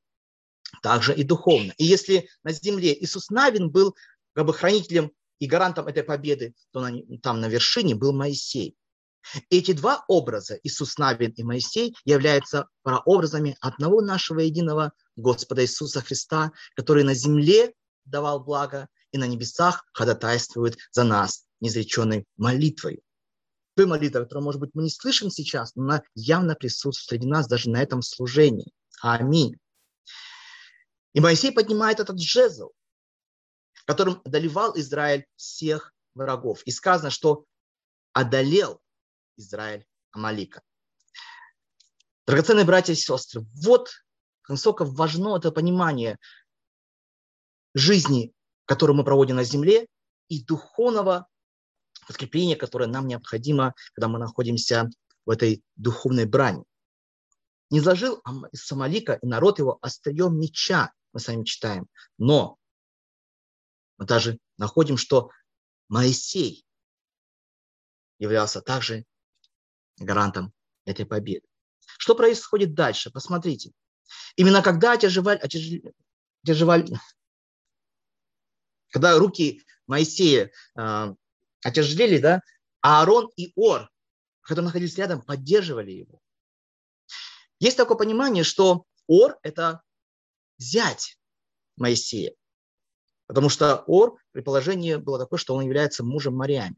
также 0.83 1.15
и 1.15 1.23
духовно. 1.23 1.73
И 1.79 1.85
если 1.85 2.29
на 2.43 2.53
земле 2.53 2.95
Иисус 2.95 3.31
Навин 3.31 3.71
был 3.71 3.97
как 4.35 4.47
бы 4.47 4.53
хранителем 4.53 5.13
и 5.39 5.47
гарантом 5.47 5.87
этой 5.87 6.03
победы, 6.03 6.55
то 6.73 6.81
на, 6.81 6.93
там 7.23 7.41
на 7.41 7.49
вершине 7.49 7.95
был 7.95 8.13
Моисей. 8.13 8.77
Эти 9.51 9.73
два 9.73 10.05
образа, 10.09 10.59
Иисус 10.63 10.97
Навин 10.97 11.33
и 11.33 11.43
Моисей, 11.43 11.95
являются 12.05 12.69
прообразами 12.83 13.57
одного 13.61 14.01
нашего 14.01 14.41
единого 14.41 14.93
Господа 15.17 15.63
Иисуса 15.63 16.01
Христа, 16.01 16.53
который 16.75 17.05
на 17.05 17.15
земле 17.15 17.73
давал 18.05 18.41
благо 18.41 18.89
и 19.11 19.19
на 19.19 19.27
небесах 19.27 19.85
ходатайствует 19.93 20.77
за 20.93 21.05
нас 21.05 21.48
неизреченной 21.61 22.25
молитвой. 22.37 23.03
Той 23.75 23.87
молитвой, 23.87 24.25
которую, 24.25 24.45
может 24.45 24.61
быть, 24.61 24.71
мы 24.75 24.83
не 24.83 24.91
слышим 24.91 25.31
сейчас, 25.31 25.75
но 25.75 25.85
она 25.85 26.03
явно 26.15 26.55
присутствует 26.55 27.21
среди 27.21 27.27
нас 27.27 27.47
даже 27.47 27.71
на 27.71 27.83
этом 27.83 28.03
служении. 28.03 28.73
Аминь. 29.01 29.57
И 31.13 31.21
Моисей 31.21 31.53
поднимает 31.53 32.01
этот 32.01 32.21
жезл, 32.21 32.71
которым 33.87 34.21
одолевал 34.25 34.77
Израиль 34.77 35.27
всех 35.37 35.93
врагов. 36.15 36.63
И 36.65 36.71
сказано, 36.71 37.11
что 37.11 37.45
одолел 38.13 38.81
Израиль 39.37 39.87
Амалика. 40.11 40.63
Драгоценные 42.27 42.67
братья 42.67 42.93
и 42.93 42.97
сестры, 42.97 43.47
вот 43.55 43.91
насколько 44.49 44.85
важно 44.85 45.37
это 45.37 45.51
понимание 45.51 46.19
жизни, 47.75 48.33
которую 48.65 48.97
мы 48.97 49.05
проводим 49.05 49.37
на 49.37 49.45
земле, 49.45 49.87
и 50.29 50.45
духовного 50.45 51.27
подкрепления, 52.09 52.57
которое 52.57 52.87
нам 52.89 53.07
необходимо, 53.07 53.75
когда 53.93 54.09
мы 54.09 54.19
находимся 54.19 54.91
в 55.27 55.31
этой 55.31 55.63
духовной 55.77 56.25
брани. 56.25 56.65
Не 57.71 57.81
зажил 57.81 58.23
Самалика 58.55 59.19
и 59.23 59.27
народ 59.27 59.59
его 59.59 59.79
острием 59.83 60.41
меча, 60.41 60.91
мы 61.13 61.21
с 61.21 61.29
вами 61.29 61.45
читаем. 61.45 61.87
Но 62.17 62.57
мы 63.99 64.07
даже 64.07 64.39
находим, 64.57 64.97
что 64.97 65.31
Моисей 65.89 66.65
являлся 68.19 68.63
также 68.63 69.05
гарантом 69.99 70.55
этой 70.87 71.05
победы. 71.05 71.47
Что 71.99 72.15
происходит 72.15 72.75
дальше? 72.75 73.11
Посмотрите. 73.11 73.73
Именно 74.37 74.63
когда 74.63 74.93
отяжевали, 74.93 75.39
отяжевали, 75.39 76.87
когда 78.91 79.19
руки 79.19 79.63
Моисея 79.87 80.51
э, 80.79 81.15
отяжелели, 81.63 82.19
да, 82.19 82.43
Аарон 82.81 83.31
и 83.37 83.53
Ор, 83.57 83.91
которые 84.41 84.67
находились 84.67 84.97
рядом, 84.97 85.23
поддерживали 85.23 85.91
его. 85.91 86.21
Есть 87.61 87.77
такое 87.77 87.97
понимание, 87.97 88.45
что 88.45 88.85
Ор– 89.07 89.39
это 89.43 89.83
зять 90.59 91.19
Моисея. 91.77 92.35
Потому 93.27 93.49
что 93.49 93.85
Ор, 93.87 94.19
предположение 94.33 94.99
было 94.99 95.19
такое, 95.19 95.39
что 95.39 95.55
он 95.55 95.65
является 95.65 96.05
мужем 96.05 96.37
Мариами. 96.37 96.77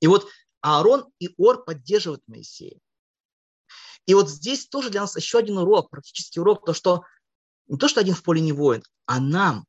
И 0.00 0.06
вот 0.06 0.28
Аарон 0.60 1.10
и 1.18 1.34
Ор 1.38 1.64
поддерживают 1.64 2.22
Моисея. 2.26 2.78
И 4.06 4.14
вот 4.14 4.28
здесь 4.28 4.68
тоже 4.68 4.90
для 4.90 5.00
нас 5.00 5.16
еще 5.16 5.38
один 5.38 5.58
урок, 5.58 5.90
практический 5.90 6.40
урок, 6.40 6.64
то, 6.66 6.74
что 6.74 7.04
не 7.66 7.78
то, 7.78 7.88
что 7.88 8.00
один 8.00 8.14
в 8.14 8.22
поле 8.22 8.40
не 8.40 8.52
воин, 8.52 8.82
а 9.06 9.18
нам 9.18 9.66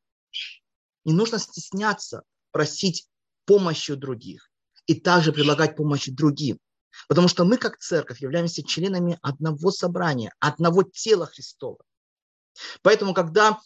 не 1.05 1.13
нужно 1.13 1.39
стесняться 1.39 2.23
просить 2.51 3.07
помощи 3.45 3.91
у 3.91 3.95
других 3.95 4.49
и 4.87 4.99
также 4.99 5.31
предлагать 5.31 5.75
помощь 5.75 6.07
другим. 6.07 6.59
Потому 7.07 7.27
что 7.27 7.43
мы, 7.43 7.57
как 7.57 7.77
церковь, 7.77 8.21
являемся 8.21 8.63
членами 8.63 9.19
одного 9.21 9.71
собрания, 9.71 10.33
одного 10.39 10.83
тела 10.83 11.25
Христова. 11.25 11.79
Поэтому, 12.81 13.13
когда 13.13 13.59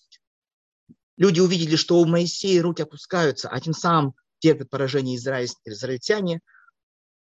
люди 1.17 1.39
увидели, 1.39 1.75
что 1.75 1.99
у 1.99 2.05
Моисея 2.05 2.61
руки 2.63 2.81
опускаются, 2.81 3.49
а 3.49 3.59
тем 3.59 3.73
самым 3.73 4.15
терпят 4.39 4.69
поражение 4.69 5.17
израиль, 5.17 5.49
израильтяне, 5.65 6.41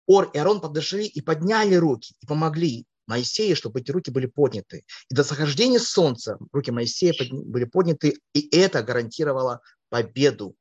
Ор 0.07 0.31
и 0.33 0.38
Арон 0.38 0.61
подошли 0.61 1.07
и 1.07 1.21
подняли 1.21 1.75
руки 1.75 2.15
и 2.21 2.27
помогли 2.27 2.87
Моисею, 3.07 3.57
чтобы 3.57 3.81
эти 3.81 3.91
руки 3.91 4.11
были 4.11 4.27
подняты. 4.27 4.85
И 5.11 5.15
до 5.15 5.23
захождения 5.23 5.79
солнца 5.79 6.38
руки 6.53 6.71
Моисея 6.71 7.12
были 7.31 7.65
подняты, 7.65 8.19
и 8.33 8.49
это 8.57 8.83
гарантировало 8.83 9.61
победу. 9.91 10.55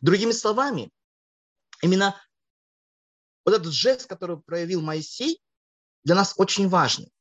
Другими 0.00 0.32
словами, 0.32 0.90
именно 1.84 2.20
вот 3.44 3.54
этот 3.54 3.72
жест, 3.72 4.06
который 4.06 4.38
проявил 4.38 4.80
Моисей, 4.80 5.40
для 6.02 6.14
нас 6.14 6.34
очень 6.36 6.68
важный. 6.68 7.12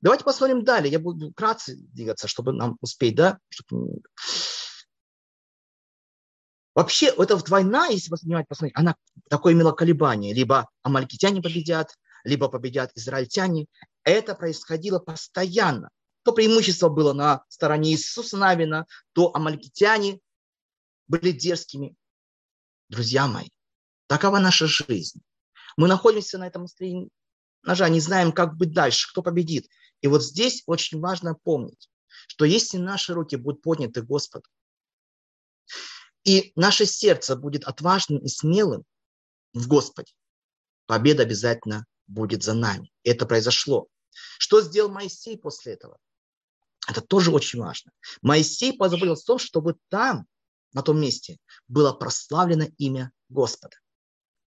Давайте 0.00 0.24
посмотрим 0.24 0.64
далее. 0.64 0.90
Я 0.90 0.98
буду 0.98 1.30
вкратце 1.30 1.76
двигаться, 1.76 2.26
чтобы 2.28 2.52
нам 2.52 2.76
успеть, 2.80 3.14
да? 3.14 3.38
Вообще, 6.74 7.06
это 7.06 7.36
война, 7.48 7.86
если 7.86 8.10
воспринимать, 8.10 8.48
посмотреть, 8.48 8.76
она 8.76 8.96
такое 9.28 9.52
имела 9.52 9.72
колебание. 9.72 10.34
Либо 10.34 10.68
амалькитяне 10.82 11.40
победят, 11.40 11.94
либо 12.24 12.48
победят 12.48 12.90
израильтяне. 12.94 13.66
Это 14.02 14.34
происходило 14.34 14.98
постоянно. 14.98 15.90
То 16.24 16.32
преимущество 16.32 16.88
было 16.88 17.12
на 17.12 17.44
стороне 17.48 17.92
Иисуса 17.92 18.36
Навина, 18.38 18.86
то 19.12 19.30
амалькитяне 19.34 20.20
были 21.06 21.32
дерзкими. 21.32 21.94
Друзья 22.88 23.26
мои, 23.26 23.48
такова 24.06 24.38
наша 24.38 24.66
жизнь. 24.66 25.20
Мы 25.76 25.88
находимся 25.88 26.38
на 26.38 26.46
этом 26.46 26.64
острие 26.64 27.08
ножа, 27.62 27.88
не 27.88 28.00
знаем, 28.00 28.32
как 28.32 28.56
быть 28.56 28.72
дальше, 28.72 29.08
кто 29.10 29.22
победит. 29.22 29.68
И 30.00 30.06
вот 30.06 30.22
здесь 30.22 30.62
очень 30.66 31.00
важно 31.00 31.34
помнить, 31.34 31.88
что 32.28 32.44
если 32.44 32.78
наши 32.78 33.14
руки 33.14 33.36
будут 33.36 33.62
подняты 33.62 34.02
Господу, 34.02 34.48
и 36.24 36.52
наше 36.56 36.86
сердце 36.86 37.36
будет 37.36 37.64
отважным 37.64 38.18
и 38.18 38.28
смелым 38.28 38.84
в 39.52 39.66
Господе, 39.68 40.12
победа 40.86 41.22
обязательно 41.22 41.86
будет 42.06 42.42
за 42.42 42.54
нами. 42.54 42.92
Это 43.02 43.26
произошло. 43.26 43.88
Что 44.38 44.60
сделал 44.60 44.90
Моисей 44.90 45.36
после 45.36 45.74
этого? 45.74 45.98
Это 46.88 47.00
тоже 47.00 47.30
очень 47.30 47.60
важно. 47.60 47.92
Моисей 48.22 48.76
позаботился 48.76 49.24
о 49.24 49.26
том, 49.26 49.38
чтобы 49.38 49.76
там 49.88 50.26
на 50.72 50.82
том 50.82 51.00
месте 51.00 51.38
было 51.66 51.92
прославлено 51.92 52.66
имя 52.78 53.10
Господа. 53.28 53.76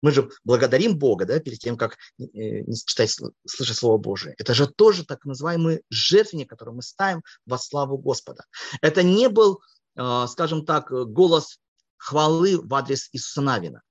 Мы 0.02 0.12
же 0.12 0.30
благодарим 0.44 0.98
Бога, 0.98 1.26
да, 1.26 1.40
перед 1.40 1.60
тем, 1.60 1.78
как 1.78 1.98
э, 2.20 2.64
читать, 2.86 3.16
слышать 3.46 3.78
Слово 3.78 3.98
Божие. 3.98 4.36
Это 4.38 4.54
же 4.54 4.68
тоже 4.68 5.06
так 5.06 5.26
называемый 5.26 5.82
жертвенник, 5.90 6.50
который 6.50 6.74
мы 6.74 6.82
ставим 6.82 7.24
во 7.46 7.58
славу 7.58 7.98
Господа. 7.98 8.46
Это 8.82 9.04
не 9.04 9.30
был, 9.30 9.62
э, 9.96 10.26
скажем 10.28 10.66
так, 10.66 10.92
голос 10.92 11.60
хвалы 11.98 12.60
в 12.60 12.74
адрес 12.74 13.10
Иисуса 13.12 13.42
Навина. 13.42 13.82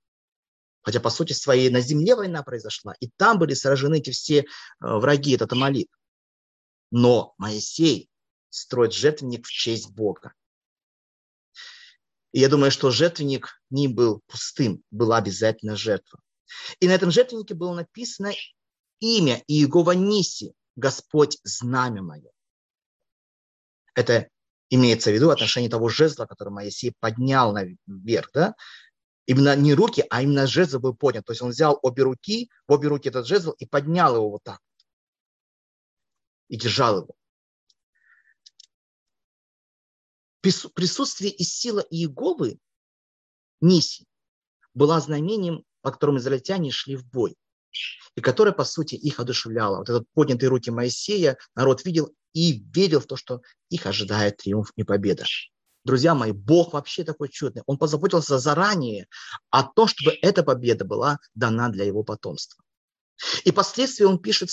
Хотя, 0.81 1.01
по 1.01 1.09
сути 1.09 1.33
своей, 1.33 1.69
на 1.69 1.81
земле 1.81 2.15
война 2.15 2.43
произошла, 2.43 2.93
и 3.01 3.09
там 3.17 3.39
были 3.39 3.53
сражены 3.53 3.97
эти 3.97 4.11
все 4.11 4.39
э, 4.39 4.45
враги, 4.79 5.35
этот 5.35 5.51
Амалик. 5.51 5.89
Но 6.91 7.33
Моисей 7.37 8.09
строит 8.49 8.93
жертвенник 8.93 9.45
в 9.45 9.51
честь 9.51 9.91
Бога. 9.91 10.33
И 12.31 12.39
я 12.39 12.49
думаю, 12.49 12.71
что 12.71 12.91
жертвенник 12.91 13.61
не 13.69 13.87
был 13.87 14.21
пустым, 14.27 14.83
была 14.91 15.17
обязательно 15.17 15.75
жертва. 15.75 16.19
И 16.79 16.87
на 16.87 16.91
этом 16.91 17.11
жертвеннике 17.11 17.53
было 17.53 17.73
написано 17.73 18.31
имя 18.99 19.43
Иегова 19.47 19.91
Ниси, 19.91 20.53
Господь 20.75 21.39
знамя 21.43 22.01
мое. 22.01 22.29
Это 23.95 24.29
имеется 24.69 25.11
в 25.11 25.13
виду 25.13 25.29
отношение 25.29 25.69
того 25.69 25.89
жезла, 25.89 26.25
который 26.25 26.49
Моисей 26.49 26.93
поднял 26.99 27.53
наверх, 27.53 28.29
да? 28.33 28.55
Именно 29.25 29.55
не 29.55 29.73
руки, 29.73 30.05
а 30.09 30.21
именно 30.21 30.47
жезл 30.47 30.79
был 30.79 30.95
поднят. 30.95 31.25
То 31.25 31.33
есть 31.33 31.41
он 31.41 31.49
взял 31.49 31.77
обе 31.81 32.03
руки, 32.03 32.49
в 32.67 32.73
обе 32.73 32.87
руки 32.87 33.09
этот 33.09 33.27
жезл 33.27 33.51
и 33.51 33.65
поднял 33.65 34.15
его 34.15 34.29
вот 34.29 34.43
так. 34.43 34.59
И 36.47 36.55
держал 36.55 37.01
его. 37.01 37.15
Присутствие 40.73 41.31
и 41.31 41.43
сила 41.43 41.79
Иеговы, 41.89 42.59
Ниси, 43.61 44.05
была 44.73 44.99
знамением 44.99 45.63
по 45.87 45.91
которому 45.91 46.17
израильтяне 46.17 46.69
шли 46.69 46.97
в 46.97 47.05
бой, 47.05 47.37
и 48.15 48.19
которая, 48.19 48.53
по 48.53 48.65
сути, 48.65 48.95
их 48.95 49.21
одушевляла. 49.21 49.77
Вот 49.77 49.89
этот 49.89 50.05
поднятые 50.13 50.49
руки 50.49 50.69
Моисея 50.69 51.37
народ 51.55 51.85
видел 51.85 52.13
и 52.33 52.61
верил 52.73 52.99
в 52.99 53.05
то, 53.05 53.15
что 53.15 53.41
их 53.69 53.85
ожидает 53.85 54.35
триумф 54.35 54.73
и 54.75 54.83
победа. 54.83 55.23
Друзья 55.85 56.13
мои, 56.13 56.33
Бог 56.33 56.73
вообще 56.73 57.05
такой 57.05 57.29
чудный. 57.29 57.63
Он 57.67 57.77
позаботился 57.77 58.37
заранее 58.37 59.07
о 59.49 59.63
том, 59.63 59.87
чтобы 59.87 60.11
эта 60.21 60.43
победа 60.43 60.83
была 60.83 61.19
дана 61.33 61.69
для 61.69 61.85
его 61.85 62.03
потомства. 62.03 62.61
И 63.45 63.53
последствия 63.53 64.07
он 64.07 64.19
пишет, 64.19 64.49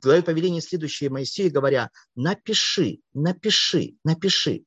дает 0.00 0.24
повеление 0.24 0.62
следующее 0.62 1.10
Моисею, 1.10 1.52
говоря, 1.52 1.90
напиши, 2.14 3.00
напиши, 3.12 3.96
напиши. 4.04 4.64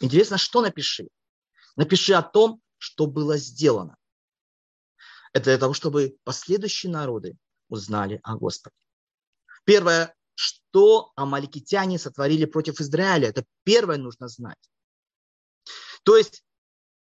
Интересно, 0.00 0.38
что 0.38 0.60
напиши? 0.60 1.08
Напиши 1.76 2.12
о 2.14 2.22
том, 2.22 2.60
что 2.78 3.06
было 3.06 3.36
сделано. 3.36 3.96
Это 5.32 5.46
для 5.46 5.58
того, 5.58 5.74
чтобы 5.74 6.16
последующие 6.24 6.92
народы 6.92 7.36
узнали 7.68 8.20
о 8.22 8.36
Господе. 8.36 8.76
Первое, 9.64 10.14
что 10.34 11.12
амаликитяне 11.16 11.98
сотворили 11.98 12.44
против 12.44 12.80
Израиля, 12.80 13.28
это 13.28 13.44
первое 13.64 13.96
нужно 13.96 14.28
знать. 14.28 14.70
То 16.04 16.16
есть 16.16 16.44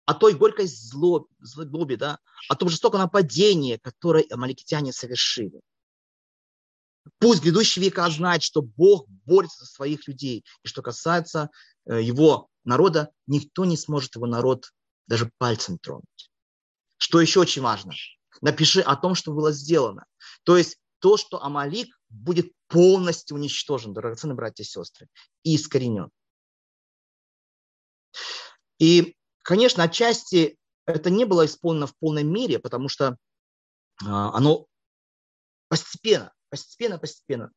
о 0.05 0.15
той 0.15 0.35
горькой 0.35 0.67
злобе, 0.67 1.27
злобе 1.39 1.97
да, 1.97 2.19
о 2.49 2.57
том 2.57 2.69
жестоком 2.69 3.01
нападении, 3.01 3.77
которое 3.77 4.27
амаликитяне 4.31 4.93
совершили. 4.93 5.61
Пусть 7.19 7.43
грядущие 7.43 7.85
века 7.85 8.09
знают, 8.11 8.43
что 8.43 8.63
Бог 8.63 9.07
борется 9.09 9.65
за 9.65 9.71
своих 9.71 10.07
людей. 10.09 10.45
И 10.63 10.69
что 10.69 10.83
касается 10.83 11.49
его 11.99 12.49
народа, 12.65 13.11
никто 13.27 13.65
не 13.65 13.77
сможет 13.77 14.17
его 14.17 14.27
народ 14.27 14.73
даже 15.07 15.31
пальцем 15.39 15.79
тронуть. 15.79 16.31
Что 16.99 17.21
еще 17.21 17.41
очень 17.41 17.63
важно? 17.63 17.95
Напиши 18.41 18.81
о 18.81 18.97
том, 18.97 19.15
что 19.15 19.33
было 19.33 19.53
сделано. 19.53 20.05
То 20.45 20.57
есть 20.57 20.79
то, 20.99 21.17
что 21.17 21.43
Амалик 21.43 21.99
будет 22.09 22.53
полностью 22.69 23.37
уничтожен, 23.37 23.93
драгоценные 23.93 24.37
братья 24.37 24.63
и 24.63 24.67
сестры, 24.67 25.09
и 25.43 25.57
искоренен. 25.57 26.11
И 28.79 29.17
Конечно, 29.43 29.83
отчасти 29.85 30.59
это 30.87 31.11
не 31.11 31.25
было 31.25 31.47
исполнено 31.47 31.87
в 31.87 31.97
полной 31.97 32.23
мере, 32.23 32.59
потому 32.59 32.89
что 32.89 33.17
а, 34.05 34.31
оно 34.37 34.67
постепенно, 35.69 36.33
постепенно, 36.51 36.99
постепенно 36.99 37.51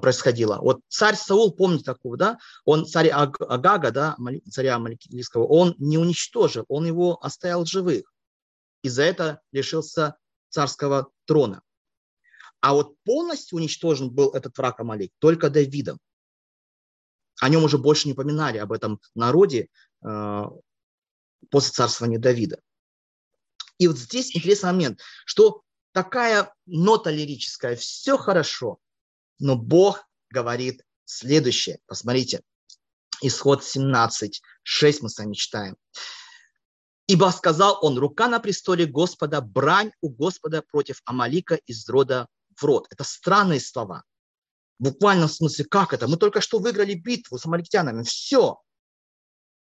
происходило. 0.00 0.58
Вот 0.60 0.80
царь 0.88 1.14
Саул, 1.14 1.52
помните 1.52 1.84
такого, 1.84 2.16
да? 2.16 2.38
Он, 2.64 2.86
царь 2.86 3.08
Агага, 3.10 3.90
да, 3.90 4.16
царя 4.50 4.78
Маликийского, 4.78 5.44
он 5.46 5.74
не 5.78 5.98
уничтожил, 5.98 6.64
он 6.68 6.86
его 6.86 7.22
оставил 7.22 7.66
живых. 7.66 8.10
И 8.82 8.88
за 8.88 9.02
это 9.02 9.40
лишился 9.52 10.16
царского 10.48 11.10
трона. 11.26 11.62
А 12.60 12.72
вот 12.72 12.96
полностью 13.04 13.58
уничтожен 13.58 14.10
был 14.10 14.30
этот 14.30 14.56
враг 14.56 14.80
Амалик 14.80 15.12
только 15.18 15.50
Давидом. 15.50 15.98
О 17.40 17.48
нем 17.48 17.64
уже 17.64 17.76
больше 17.76 18.08
не 18.08 18.14
поминали, 18.14 18.58
об 18.58 18.72
этом 18.72 19.00
народе 19.14 19.68
а, 20.02 20.50
после 21.50 21.72
царствования 21.72 22.18
Давида. 22.18 22.60
И 23.76 23.86
вот 23.88 23.98
здесь 23.98 24.34
интересный 24.34 24.72
момент, 24.72 25.00
что 25.26 25.62
такая 25.92 26.54
нота 26.64 27.10
лирическая, 27.10 27.76
все 27.76 28.16
хорошо, 28.16 28.78
но 29.38 29.56
Бог 29.56 30.06
говорит 30.30 30.82
следующее. 31.04 31.78
Посмотрите, 31.86 32.42
исход 33.22 33.64
17, 33.64 34.42
6 34.62 35.02
мы 35.02 35.08
с 35.08 35.18
вами 35.18 35.34
читаем. 35.34 35.76
«Ибо 37.06 37.30
сказал 37.30 37.78
он, 37.82 37.98
рука 37.98 38.28
на 38.28 38.40
престоле 38.40 38.86
Господа, 38.86 39.42
брань 39.42 39.92
у 40.00 40.08
Господа 40.08 40.62
против 40.62 41.02
Амалика 41.04 41.56
из 41.66 41.86
рода 41.88 42.28
в 42.56 42.64
род». 42.64 42.86
Это 42.90 43.04
странные 43.04 43.60
слова. 43.60 44.04
В 44.78 44.84
буквальном 44.84 45.28
смысле, 45.28 45.66
как 45.66 45.92
это? 45.92 46.08
Мы 46.08 46.16
только 46.16 46.40
что 46.40 46.58
выиграли 46.58 46.94
битву 46.94 47.38
с 47.38 47.44
амаликитянами. 47.44 48.02
Все. 48.04 48.58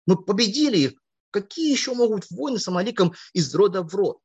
Мы 0.05 0.21
победили 0.21 0.77
их. 0.77 0.93
Какие 1.31 1.71
еще 1.71 1.93
могут 1.93 2.29
войны 2.31 2.59
с 2.59 2.67
Амаликом 2.67 3.13
из 3.33 3.53
рода 3.53 3.83
в 3.83 3.93
род? 3.93 4.19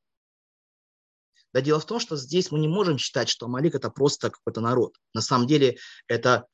Да 1.55 1.61
дело 1.61 1.79
в 1.79 1.87
том, 1.87 2.01
что 2.01 2.17
здесь 2.17 2.51
мы 2.51 2.59
не 2.59 2.67
можем 2.67 2.99
считать, 2.99 3.29
что 3.29 3.47
Амалик 3.47 3.77
это 3.77 3.89
просто 3.89 4.29
какой-то 4.29 4.61
народ. 4.61 4.99
На 5.15 5.21
самом 5.21 5.47
деле 5.47 5.79
это 6.09 6.49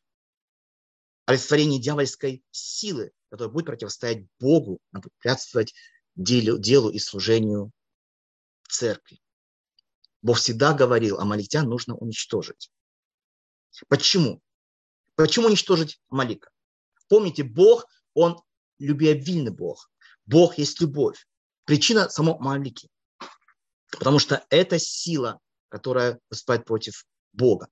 олицетворение 1.25 1.81
дьявольской 1.81 2.45
силы, 2.51 3.11
которая 3.31 3.51
будет 3.51 3.65
противостоять 3.65 4.27
Богу, 4.39 4.79
препятствовать 4.93 5.73
делу, 6.17 6.59
делу 6.59 6.91
и 6.91 6.99
служению 6.99 7.71
церкви. 8.69 9.23
Бог 10.21 10.37
всегда 10.37 10.75
говорил, 10.75 11.19
амалитян 11.19 11.67
нужно 11.67 11.97
уничтожить. 11.97 12.71
Почему? 13.89 14.43
Почему 15.15 15.47
уничтожить 15.47 15.99
Амалика? 16.11 16.51
Помните, 17.09 17.43
Бог, 17.43 17.87
Он 18.13 18.39
любвеобильный 18.79 19.51
Бог. 19.51 19.91
Бог 20.27 20.59
есть 20.59 20.79
любовь. 20.83 21.27
Причина 21.65 22.11
само 22.11 22.39
Малики. 22.39 22.90
Потому 23.99 24.19
что 24.19 24.45
это 24.51 24.79
сила, 24.79 25.41
которая 25.69 26.19
выступает 26.31 26.65
против 26.65 27.05
Бога. 27.33 27.69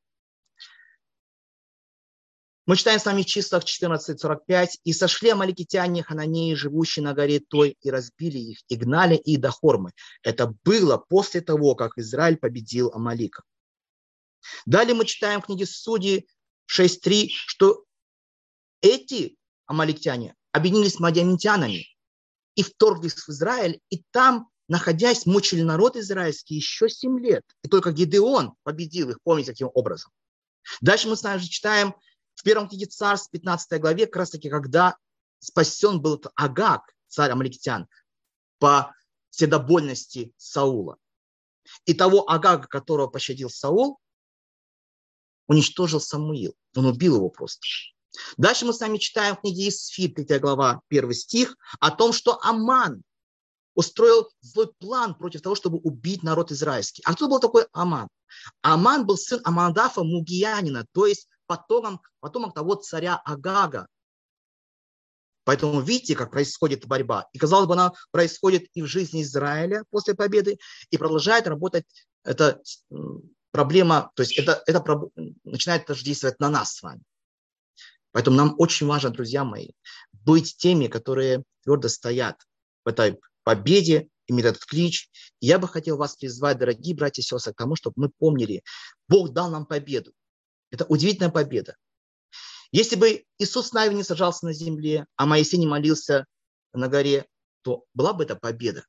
Мы 2.67 2.77
читаем 2.77 3.01
с 3.01 3.07
вами 3.07 3.23
в 3.23 3.27
числах 3.27 3.65
14.45. 3.65 4.69
«И 4.85 4.93
сошли 4.93 5.31
амаликитяне, 5.31 6.03
хананеи, 6.03 6.53
живущие 6.53 7.03
на 7.03 7.15
горе 7.15 7.41
той, 7.41 7.79
и 7.81 7.91
разбили 7.91 8.39
их, 8.39 8.59
и 8.69 8.77
гнали 8.77 9.17
их 9.17 9.41
до 9.41 9.51
Хормы». 9.51 9.93
Это 10.23 10.55
было 10.65 10.99
после 10.99 11.41
того, 11.41 11.75
как 11.75 11.97
Израиль 11.97 12.37
победил 12.37 12.91
Амалика. 12.93 13.43
Далее 14.67 14.95
мы 14.95 15.07
читаем 15.07 15.41
в 15.41 15.47
книге 15.47 15.65
Судьи 15.65 16.29
6.3, 16.71 17.29
что 17.31 17.85
эти 18.83 19.37
амаликтяне 19.67 20.35
объединились 20.53 20.95
с 20.95 21.01
мадиамитянами, 21.01 21.87
и 22.55 22.63
вторглись 22.63 23.15
в 23.15 23.29
Израиль, 23.31 23.81
и 23.89 24.03
там, 24.11 24.49
находясь, 24.69 25.27
мучили 25.27 25.63
народ 25.63 25.97
израильский 25.97 26.55
еще 26.55 26.89
семь 26.89 27.19
лет. 27.19 27.45
И 27.63 27.69
только 27.69 27.93
Гидеон 27.93 28.55
победил 28.63 29.11
их, 29.11 29.19
помните, 29.23 29.53
каким 29.53 29.71
образом. 29.75 30.13
Дальше 30.81 31.09
мы 31.09 31.17
с 31.17 31.23
вами 31.23 31.41
читаем 31.41 31.95
в 32.35 32.43
первом 32.43 32.69
книге 32.69 32.87
царств, 32.87 33.31
15 33.31 33.81
главе, 33.81 34.07
как 34.07 34.17
раз 34.17 34.31
таки, 34.31 34.51
когда 34.51 34.97
спасен 35.41 36.01
был 36.01 36.23
Агаг, 36.35 36.83
царь 37.09 37.31
Амаликитян, 37.31 37.89
по 38.59 38.95
седобольности 39.31 40.33
Саула. 40.37 40.99
И 41.85 41.95
того 41.95 42.31
Агага, 42.31 42.67
которого 42.67 43.09
пощадил 43.09 43.51
Саул, 43.51 43.99
уничтожил 45.47 46.01
Самуил. 46.01 46.55
Он 46.77 46.87
убил 46.87 47.17
его 47.17 47.31
просто. 47.31 47.67
Дальше 48.37 48.67
мы 48.67 48.73
с 48.73 48.81
вами 48.81 48.99
читаем 48.99 49.37
в 49.37 49.41
книге 49.41 49.69
Исфир, 49.69 50.13
3 50.13 50.39
глава, 50.39 50.81
1 50.89 51.13
стих, 51.15 51.57
о 51.81 51.91
том, 51.91 52.13
что 52.13 52.39
Аман 52.43 53.03
устроил 53.79 54.29
злой 54.41 54.73
план 54.81 55.15
против 55.15 55.41
того, 55.41 55.55
чтобы 55.55 55.79
убить 55.79 56.25
народ 56.25 56.51
израильский. 56.51 57.01
А 57.05 57.15
кто 57.15 57.29
был 57.29 57.39
такой 57.39 57.65
Аман? 57.73 58.09
Аман 58.61 59.07
был 59.07 59.17
сын 59.17 59.41
Амандафа 59.45 60.03
Мугиянина, 60.03 60.85
то 60.91 61.07
есть 61.07 61.29
потомок, 61.47 62.11
потомок 62.19 62.55
того 62.55 62.75
царя 62.75 63.23
Агага. 63.25 63.87
Поэтому 65.45 65.81
видите, 65.81 66.17
как 66.17 66.33
происходит 66.33 66.89
борьба. 66.89 67.29
И, 67.33 67.39
казалось 67.39 67.69
бы, 67.69 67.75
она 67.75 67.93
происходит 68.11 68.67
и 68.75 68.83
в 68.83 68.87
жизни 68.87 69.23
Израиля 69.23 69.85
после 69.91 70.17
победы, 70.17 70.59
и 70.91 70.99
продолжает 70.99 71.47
работать 71.47 71.85
эта 72.25 72.61
проблема, 73.53 74.11
то 74.17 74.25
есть 74.25 74.37
это, 74.37 74.61
это 74.67 74.85
начинает 75.45 75.87
действовать 76.03 76.41
на 76.41 76.51
нас 76.51 76.75
с 76.75 76.83
вами. 76.83 77.03
Поэтому 78.11 78.37
нам 78.37 78.57
очень 78.59 78.89
важно, 78.89 79.11
друзья 79.11 79.45
мои, 79.45 79.71
быть 80.11 80.57
теми, 80.57 80.89
которые 80.89 81.45
твердо 81.63 81.89
стоят 81.89 82.43
в 82.85 82.89
этой 82.89 83.21
победе, 83.49 84.11
иметь 84.27 84.45
этот 84.45 84.63
клич. 84.67 85.09
Я 85.41 85.59
бы 85.59 85.67
хотел 85.69 85.97
вас 85.97 86.17
призвать, 86.17 86.59
дорогие 86.59 86.95
братья 86.95 87.23
и 87.23 87.25
сестры, 87.25 87.55
к 87.55 87.57
тому, 87.57 87.77
чтобы 87.77 87.95
мы 87.97 88.11
помнили, 88.11 88.63
Бог 89.09 89.33
дал 89.33 89.51
нам 89.51 89.65
победу. 89.65 90.13
Это 90.71 90.85
удивительная 90.85 91.31
победа. 91.31 91.75
Если 92.73 92.97
бы 92.97 93.25
Иисус 93.39 93.73
Навин 93.73 93.97
не 93.97 94.05
сажался 94.05 94.45
на 94.45 94.53
земле, 94.53 95.07
а 95.17 95.25
Моисей 95.25 95.57
не 95.57 95.67
молился 95.67 96.27
на 96.75 96.89
горе, 96.89 97.27
то 97.63 97.87
была 97.95 98.13
бы 98.13 98.25
это 98.25 98.37
победа. 98.37 98.85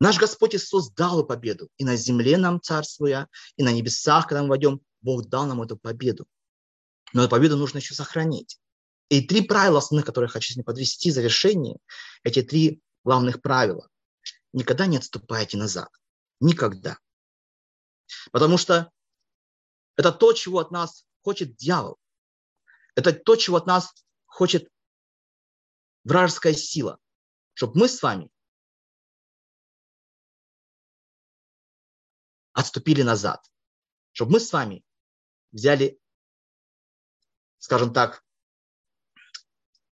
Наш 0.00 0.18
Господь 0.18 0.56
Иисус 0.56 0.90
дал 0.90 1.24
победу. 1.24 1.68
И 1.76 1.84
на 1.84 1.94
земле 1.94 2.38
нам 2.38 2.60
царствуя, 2.60 3.28
и 3.56 3.62
на 3.62 3.72
небесах, 3.72 4.26
когда 4.26 4.42
мы 4.42 4.48
войдем, 4.48 4.80
Бог 5.00 5.28
дал 5.28 5.46
нам 5.46 5.62
эту 5.62 5.76
победу. 5.76 6.26
Но 7.12 7.22
эту 7.22 7.30
победу 7.30 7.56
нужно 7.56 7.78
еще 7.78 7.94
сохранить. 7.94 8.58
И 9.08 9.22
три 9.22 9.42
правила 9.42 9.78
основных, 9.78 10.04
которые 10.04 10.28
я 10.28 10.32
хочу 10.32 10.48
сегодня 10.48 10.64
подвести 10.64 11.10
в 11.10 11.14
завершении, 11.14 11.78
эти 12.24 12.42
три 12.42 12.82
главных 13.04 13.40
правила. 13.40 13.88
Никогда 14.52 14.86
не 14.86 14.98
отступайте 14.98 15.56
назад. 15.56 15.88
Никогда. 16.40 16.98
Потому 18.32 18.58
что 18.58 18.92
это 19.96 20.12
то, 20.12 20.32
чего 20.32 20.58
от 20.58 20.70
нас 20.70 21.06
хочет 21.22 21.56
дьявол. 21.56 21.98
Это 22.94 23.12
то, 23.12 23.36
чего 23.36 23.56
от 23.56 23.66
нас 23.66 23.92
хочет 24.26 24.70
вражеская 26.04 26.54
сила. 26.54 26.98
Чтобы 27.54 27.80
мы 27.80 27.88
с 27.88 28.02
вами 28.02 28.30
отступили 32.52 33.02
назад. 33.02 33.44
Чтобы 34.12 34.32
мы 34.32 34.40
с 34.40 34.52
вами 34.52 34.84
взяли, 35.52 35.98
скажем 37.58 37.92
так, 37.92 38.24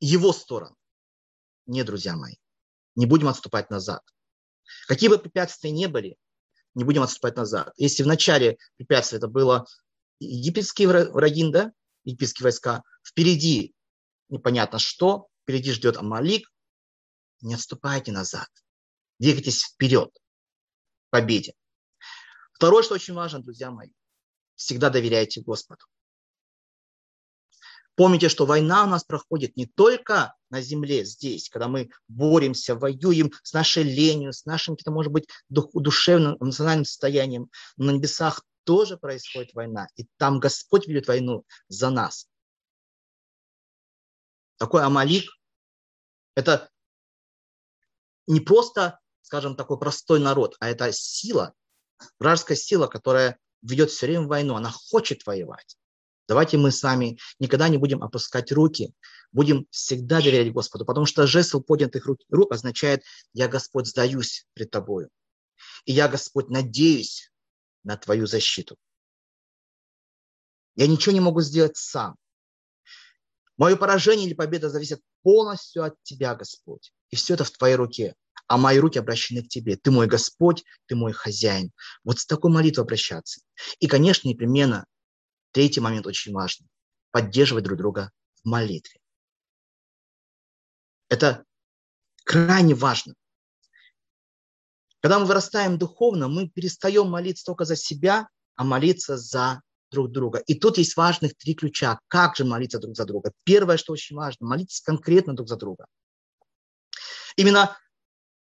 его 0.00 0.32
сторону. 0.32 0.76
Не, 1.66 1.84
друзья 1.84 2.16
мои, 2.16 2.34
не 2.96 3.06
будем 3.06 3.28
отступать 3.28 3.70
назад. 3.70 4.02
Какие 4.86 5.08
бы 5.08 5.18
препятствия 5.18 5.70
ни 5.70 5.86
были, 5.86 6.16
не 6.74 6.84
будем 6.84 7.02
отступать 7.02 7.36
назад. 7.36 7.72
Если 7.76 8.02
в 8.02 8.06
начале 8.06 8.58
препятствия 8.76 9.18
это 9.18 9.28
было 9.28 9.66
египетские 10.18 10.88
враги, 10.88 11.50
да, 11.50 11.72
египетские 12.04 12.44
войска, 12.44 12.82
впереди 13.06 13.74
непонятно 14.28 14.78
что, 14.78 15.28
впереди 15.42 15.72
ждет 15.72 15.96
Амалик, 15.96 16.50
не 17.40 17.54
отступайте 17.54 18.12
назад. 18.12 18.48
Двигайтесь 19.18 19.64
вперед 19.64 20.10
победе. 21.10 21.54
Второе, 22.52 22.82
что 22.82 22.94
очень 22.94 23.14
важно, 23.14 23.40
друзья 23.40 23.70
мои, 23.70 23.90
всегда 24.54 24.90
доверяйте 24.90 25.40
Господу. 25.40 25.84
Помните, 28.00 28.30
что 28.30 28.46
война 28.46 28.84
у 28.84 28.86
нас 28.86 29.04
проходит 29.04 29.58
не 29.58 29.66
только 29.66 30.34
на 30.48 30.62
земле, 30.62 31.04
здесь, 31.04 31.50
когда 31.50 31.68
мы 31.68 31.90
боремся, 32.08 32.74
воюем 32.74 33.30
с 33.42 33.52
нашей 33.52 33.82
ленью, 33.82 34.32
с 34.32 34.46
нашим, 34.46 34.78
может 34.86 35.12
быть, 35.12 35.28
душевным, 35.50 36.38
эмоциональным 36.40 36.86
состоянием. 36.86 37.50
Но 37.76 37.84
на 37.84 37.90
небесах 37.90 38.42
тоже 38.64 38.96
происходит 38.96 39.52
война, 39.52 39.86
и 39.96 40.06
там 40.16 40.40
Господь 40.40 40.86
ведет 40.86 41.08
войну 41.08 41.44
за 41.68 41.90
нас. 41.90 42.26
Такой 44.56 44.82
Амалик– 44.82 45.30
это 46.34 46.70
не 48.26 48.40
просто, 48.40 48.98
скажем, 49.20 49.56
такой 49.56 49.78
простой 49.78 50.20
народ, 50.20 50.56
а 50.58 50.70
это 50.70 50.90
сила, 50.90 51.52
вражеская 52.18 52.56
сила, 52.56 52.86
которая 52.86 53.38
ведет 53.60 53.90
все 53.90 54.06
время 54.06 54.26
войну, 54.26 54.54
она 54.54 54.70
хочет 54.70 55.26
воевать. 55.26 55.76
Давайте 56.30 56.58
мы 56.58 56.70
с 56.70 56.80
вами 56.84 57.18
никогда 57.40 57.68
не 57.68 57.76
будем 57.76 58.04
опускать 58.04 58.52
руки, 58.52 58.94
будем 59.32 59.66
всегда 59.72 60.20
доверять 60.20 60.52
Господу, 60.52 60.84
потому 60.84 61.04
что 61.04 61.26
жест 61.26 61.52
поднятых 61.66 62.06
рук, 62.06 62.20
рук 62.28 62.52
означает 62.52 63.02
«Я, 63.32 63.48
Господь, 63.48 63.88
сдаюсь 63.88 64.46
пред 64.54 64.70
Тобою». 64.70 65.08
И 65.86 65.92
я, 65.92 66.06
Господь, 66.06 66.48
надеюсь 66.48 67.32
на 67.82 67.96
Твою 67.96 68.28
защиту. 68.28 68.76
Я 70.76 70.86
ничего 70.86 71.12
не 71.12 71.18
могу 71.18 71.40
сделать 71.40 71.76
сам. 71.76 72.14
Мое 73.56 73.74
поражение 73.74 74.28
или 74.28 74.34
победа 74.34 74.70
зависит 74.70 75.00
полностью 75.22 75.82
от 75.82 75.96
Тебя, 76.04 76.36
Господь. 76.36 76.92
И 77.08 77.16
все 77.16 77.34
это 77.34 77.42
в 77.42 77.50
Твоей 77.50 77.74
руке. 77.74 78.14
А 78.46 78.56
мои 78.56 78.78
руки 78.78 79.00
обращены 79.00 79.42
к 79.42 79.48
Тебе. 79.48 79.76
Ты 79.76 79.90
мой 79.90 80.06
Господь, 80.06 80.62
Ты 80.86 80.94
мой 80.94 81.12
хозяин. 81.12 81.72
Вот 82.04 82.20
с 82.20 82.26
такой 82.26 82.52
молитвой 82.52 82.84
обращаться. 82.84 83.40
И, 83.80 83.88
конечно, 83.88 84.28
непременно 84.28 84.86
Третий 85.52 85.80
момент 85.80 86.06
очень 86.06 86.32
важный. 86.32 86.68
Поддерживать 87.10 87.64
друг 87.64 87.78
друга 87.78 88.10
в 88.42 88.48
молитве. 88.48 89.00
Это 91.08 91.44
крайне 92.24 92.74
важно. 92.74 93.14
Когда 95.00 95.18
мы 95.18 95.24
вырастаем 95.24 95.78
духовно, 95.78 96.28
мы 96.28 96.48
перестаем 96.48 97.08
молиться 97.08 97.44
только 97.44 97.64
за 97.64 97.74
себя, 97.74 98.28
а 98.54 98.64
молиться 98.64 99.16
за 99.16 99.62
друг 99.90 100.12
друга. 100.12 100.38
И 100.46 100.54
тут 100.54 100.78
есть 100.78 100.96
важных 100.96 101.36
три 101.36 101.54
ключа. 101.54 101.98
Как 102.06 102.36
же 102.36 102.44
молиться 102.44 102.78
друг 102.78 102.96
за 102.96 103.04
друга? 103.04 103.32
Первое, 103.44 103.76
что 103.76 103.92
очень 103.92 104.14
важно, 104.14 104.46
молитесь 104.46 104.80
конкретно 104.80 105.34
друг 105.34 105.48
за 105.48 105.56
друга. 105.56 105.86
Именно 107.36 107.76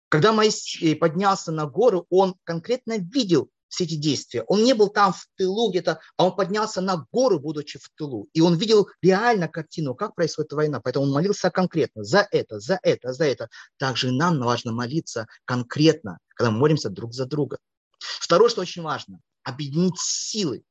когда 0.09 0.33
Моисей 0.33 0.97
поднялся 0.97 1.53
на 1.53 1.67
гору, 1.67 2.07
он 2.11 2.37
конкретно 2.45 2.99
видел 2.99 3.51
все 3.69 3.85
эти 3.85 3.95
действия. 3.95 4.43
Он 4.45 4.63
не 4.63 4.75
был 4.75 4.89
там 4.89 5.13
в 5.13 5.27
тылу 5.37 5.71
где-то, 5.71 6.01
а 6.17 6.27
он 6.27 6.37
поднялся 6.37 6.81
на 6.81 7.07
гору, 7.13 7.39
будучи 7.41 7.79
в 7.79 7.89
тылу. 7.97 8.29
И 8.33 8.41
он 8.41 8.57
видел 8.57 8.89
реально 9.03 9.49
картину, 9.49 9.95
как 9.95 10.15
происходит 10.15 10.53
война. 10.53 10.81
Поэтому 10.81 11.07
он 11.07 11.13
молился 11.13 11.51
конкретно 11.51 12.05
за 12.05 12.27
это, 12.31 12.61
за 12.61 12.79
это, 12.83 13.13
за 13.13 13.25
это. 13.25 13.49
Также 13.79 14.09
и 14.09 14.13
нам 14.13 14.39
важно 14.41 14.73
молиться 14.73 15.27
конкретно, 15.45 16.19
когда 16.35 16.51
мы 16.51 16.59
молимся 16.59 16.91
друг 16.91 17.13
за 17.13 17.27
друга. 17.27 17.59
Второе, 17.99 18.49
что 18.49 18.61
очень 18.61 18.83
важно, 18.83 19.21
объединить 19.43 19.99
силы, 19.99 20.63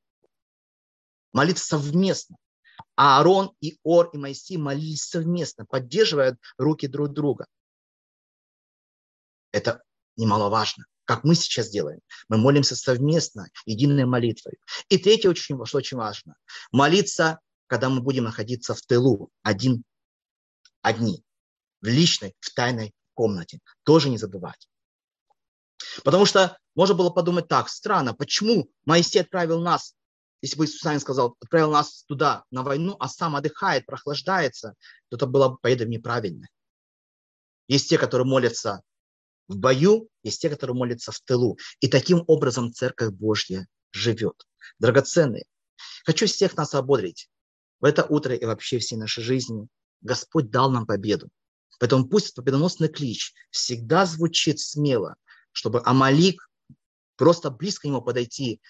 молиться 1.34 1.66
совместно. 1.66 2.38
А 2.98 3.18
Аарон 3.18 3.54
и 3.62 3.78
Ор 3.84 4.10
и 4.14 4.18
Моисей 4.18 4.58
молились 4.58 5.04
совместно, 5.04 5.66
поддерживая 5.66 6.38
руки 6.58 6.88
друг 6.88 7.12
друга. 7.14 7.46
Это 9.52 9.84
немаловажно 10.18 10.86
как 11.06 11.24
мы 11.24 11.36
сейчас 11.36 11.70
делаем. 11.70 12.02
Мы 12.28 12.38
молимся 12.38 12.76
совместно, 12.76 13.48
единой 13.66 14.06
молитвой. 14.06 14.58
И 14.90 14.98
третье, 14.98 15.30
очень, 15.30 15.64
что 15.66 15.78
очень 15.78 15.98
важно, 15.98 16.36
молиться, 16.72 17.40
когда 17.68 17.90
мы 17.90 18.02
будем 18.02 18.26
находиться 18.26 18.74
в 18.74 18.82
тылу, 18.82 19.30
один, 19.44 19.84
одни, 20.82 21.24
в 21.82 21.88
личной, 21.88 22.36
в 22.40 22.54
тайной 22.54 22.94
комнате. 23.14 23.60
Тоже 23.84 24.10
не 24.10 24.18
забывать. 24.18 24.68
Потому 26.04 26.26
что 26.26 26.58
можно 26.74 26.96
было 26.96 27.10
подумать 27.10 27.48
так, 27.48 27.70
странно, 27.70 28.14
почему 28.14 28.70
Моисей 28.86 29.22
отправил 29.22 29.62
нас, 29.62 29.96
если 30.42 30.58
бы 30.58 30.66
Иисус 30.66 30.82
сам 30.82 31.00
сказал, 31.00 31.38
отправил 31.40 31.72
нас 31.72 32.04
туда, 32.04 32.44
на 32.52 32.64
войну, 32.64 32.96
а 33.00 33.08
сам 33.08 33.36
отдыхает, 33.36 33.86
прохлаждается, 33.86 34.76
то 35.10 35.18
это 35.18 35.26
было, 35.26 35.58
поедом 35.62 35.90
неправильно. 35.90 36.48
Есть 37.68 37.90
те, 37.90 37.98
которые 37.98 38.28
молятся 38.28 38.84
в 39.48 39.58
бою, 39.58 40.10
есть 40.24 40.42
те, 40.42 40.50
которые 40.50 40.76
молятся 40.76 41.12
в 41.12 41.20
тылу. 41.22 41.58
И 41.80 41.88
таким 41.88 42.24
образом 42.28 42.74
Церковь 42.74 43.12
Божья 43.12 43.68
живет. 43.92 44.46
Драгоценные, 44.80 45.46
хочу 46.06 46.28
всех 46.28 46.56
нас 46.58 46.74
ободрить. 46.74 47.30
В 47.80 47.86
это 47.86 48.04
утро 48.04 48.34
и 48.34 48.46
вообще 48.46 48.80
всей 48.80 48.96
нашей 48.96 49.24
жизни 49.24 49.68
Господь 50.02 50.50
дал 50.50 50.72
нам 50.72 50.86
победу. 50.86 51.30
Поэтому 51.80 52.08
пусть 52.08 52.36
победоносный 52.36 52.88
клич 52.88 53.34
всегда 53.52 54.06
звучит 54.06 54.60
смело, 54.60 55.16
чтобы 55.52 55.82
Амалик 55.86 56.50
просто 57.18 57.50
близко 57.50 57.82
к 57.82 57.86
нему 57.86 58.02
подойти 58.02 58.62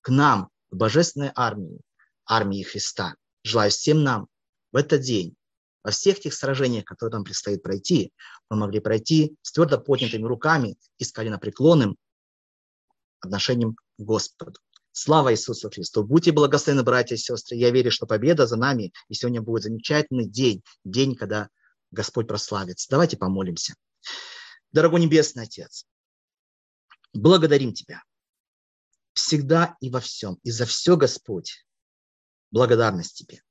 к 0.00 0.08
нам, 0.10 0.48
к 0.70 0.76
божественной 0.76 1.32
армии, 1.34 1.80
армии 2.24 2.62
Христа. 2.62 3.16
Желаю 3.44 3.70
всем 3.70 4.02
нам 4.04 4.28
в 4.70 4.76
этот 4.76 5.02
день 5.02 5.36
во 5.82 5.90
всех 5.90 6.20
тех 6.20 6.34
сражениях, 6.34 6.84
которые 6.84 7.14
нам 7.14 7.24
предстоит 7.24 7.62
пройти, 7.62 8.12
мы 8.48 8.56
могли 8.56 8.80
пройти 8.80 9.36
с 9.42 9.52
твердо 9.52 9.78
поднятыми 9.78 10.24
руками 10.24 10.76
и 10.98 11.04
с 11.04 11.12
коленопреклонным 11.12 11.96
отношением 13.20 13.74
к 13.74 13.80
Господу. 13.98 14.60
Слава 14.92 15.32
Иисусу 15.32 15.70
Христу! 15.70 16.04
Будьте 16.04 16.32
благословены, 16.32 16.82
братья 16.82 17.14
и 17.14 17.18
сестры. 17.18 17.56
Я 17.56 17.70
верю, 17.70 17.90
что 17.90 18.06
победа 18.06 18.46
за 18.46 18.56
нами, 18.56 18.92
и 19.08 19.14
сегодня 19.14 19.40
будет 19.40 19.62
замечательный 19.62 20.26
день, 20.26 20.62
день, 20.84 21.16
когда 21.16 21.48
Господь 21.90 22.28
прославится. 22.28 22.88
Давайте 22.90 23.16
помолимся. 23.16 23.74
Дорогой 24.70 25.00
Небесный 25.00 25.44
Отец, 25.44 25.86
благодарим 27.12 27.72
Тебя 27.72 28.02
всегда 29.14 29.76
и 29.80 29.90
во 29.90 30.00
всем, 30.00 30.38
и 30.42 30.50
за 30.50 30.66
все, 30.66 30.96
Господь, 30.96 31.66
благодарность 32.50 33.16
Тебе. 33.16 33.42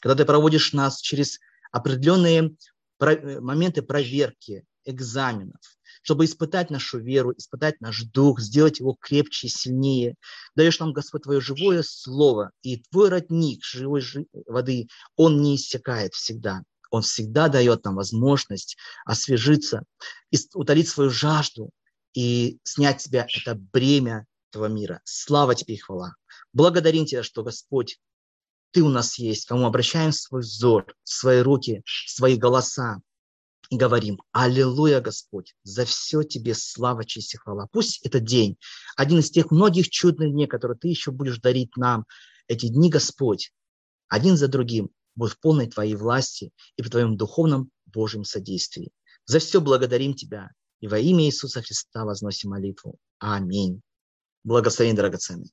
Когда 0.00 0.14
Ты 0.14 0.24
проводишь 0.24 0.72
нас 0.72 1.00
через 1.00 1.38
определенные 1.76 2.56
моменты 2.98 3.82
проверки, 3.82 4.64
экзаменов, 4.86 5.60
чтобы 6.02 6.24
испытать 6.24 6.70
нашу 6.70 6.98
веру, 6.98 7.32
испытать 7.36 7.80
наш 7.80 8.02
дух, 8.04 8.40
сделать 8.40 8.78
его 8.80 8.96
крепче, 8.98 9.48
сильнее. 9.48 10.14
Даешь 10.54 10.78
нам, 10.78 10.92
Господь, 10.92 11.22
Твое 11.24 11.40
живое 11.40 11.82
слово, 11.82 12.52
и 12.62 12.82
Твой 12.90 13.08
родник 13.08 13.64
живой 13.64 14.02
воды, 14.46 14.88
он 15.16 15.42
не 15.42 15.56
иссякает 15.56 16.14
всегда. 16.14 16.62
Он 16.90 17.02
всегда 17.02 17.48
дает 17.48 17.84
нам 17.84 17.96
возможность 17.96 18.76
освежиться, 19.04 19.82
утолить 20.54 20.88
свою 20.88 21.10
жажду 21.10 21.70
и 22.14 22.58
снять 22.62 23.00
с 23.00 23.04
себя 23.04 23.26
это 23.28 23.56
бремя 23.56 24.24
этого 24.50 24.66
мира. 24.66 25.00
Слава 25.04 25.54
Тебе 25.54 25.74
и 25.74 25.78
хвала. 25.78 26.14
Благодарим 26.52 27.04
Тебя, 27.04 27.24
что, 27.24 27.42
Господь, 27.42 27.98
ты 28.76 28.82
у 28.82 28.90
нас 28.90 29.18
есть, 29.18 29.46
кому 29.46 29.64
обращаем 29.64 30.12
свой 30.12 30.42
взор, 30.42 30.94
свои 31.02 31.40
руки, 31.40 31.82
свои 31.86 32.36
голоса 32.36 33.00
и 33.70 33.78
говорим, 33.78 34.20
Аллилуйя, 34.32 35.00
Господь, 35.00 35.54
за 35.62 35.86
все 35.86 36.24
Тебе 36.24 36.54
слава, 36.54 37.06
честь 37.06 37.32
и 37.32 37.38
хвала. 37.38 37.68
Пусть 37.72 38.04
этот 38.04 38.24
день, 38.24 38.58
один 38.94 39.20
из 39.20 39.30
тех 39.30 39.50
многих 39.50 39.88
чудных 39.88 40.30
дней, 40.32 40.46
которые 40.46 40.76
Ты 40.76 40.88
еще 40.88 41.10
будешь 41.10 41.38
дарить 41.38 41.74
нам, 41.78 42.04
эти 42.48 42.68
дни, 42.68 42.90
Господь, 42.90 43.50
один 44.08 44.36
за 44.36 44.46
другим, 44.46 44.90
будут 45.14 45.36
в 45.36 45.40
полной 45.40 45.68
Твоей 45.68 45.94
власти 45.94 46.50
и 46.76 46.82
в 46.82 46.90
Твоем 46.90 47.16
духовном 47.16 47.70
Божьем 47.86 48.24
содействии. 48.24 48.90
За 49.24 49.38
все 49.38 49.62
благодарим 49.62 50.12
Тебя 50.12 50.50
и 50.80 50.86
во 50.86 50.98
имя 50.98 51.24
Иисуса 51.24 51.62
Христа 51.62 52.04
возносим 52.04 52.50
молитву. 52.50 52.98
Аминь. 53.20 53.80
Благословен, 54.44 54.96
драгоценный. 54.96 55.50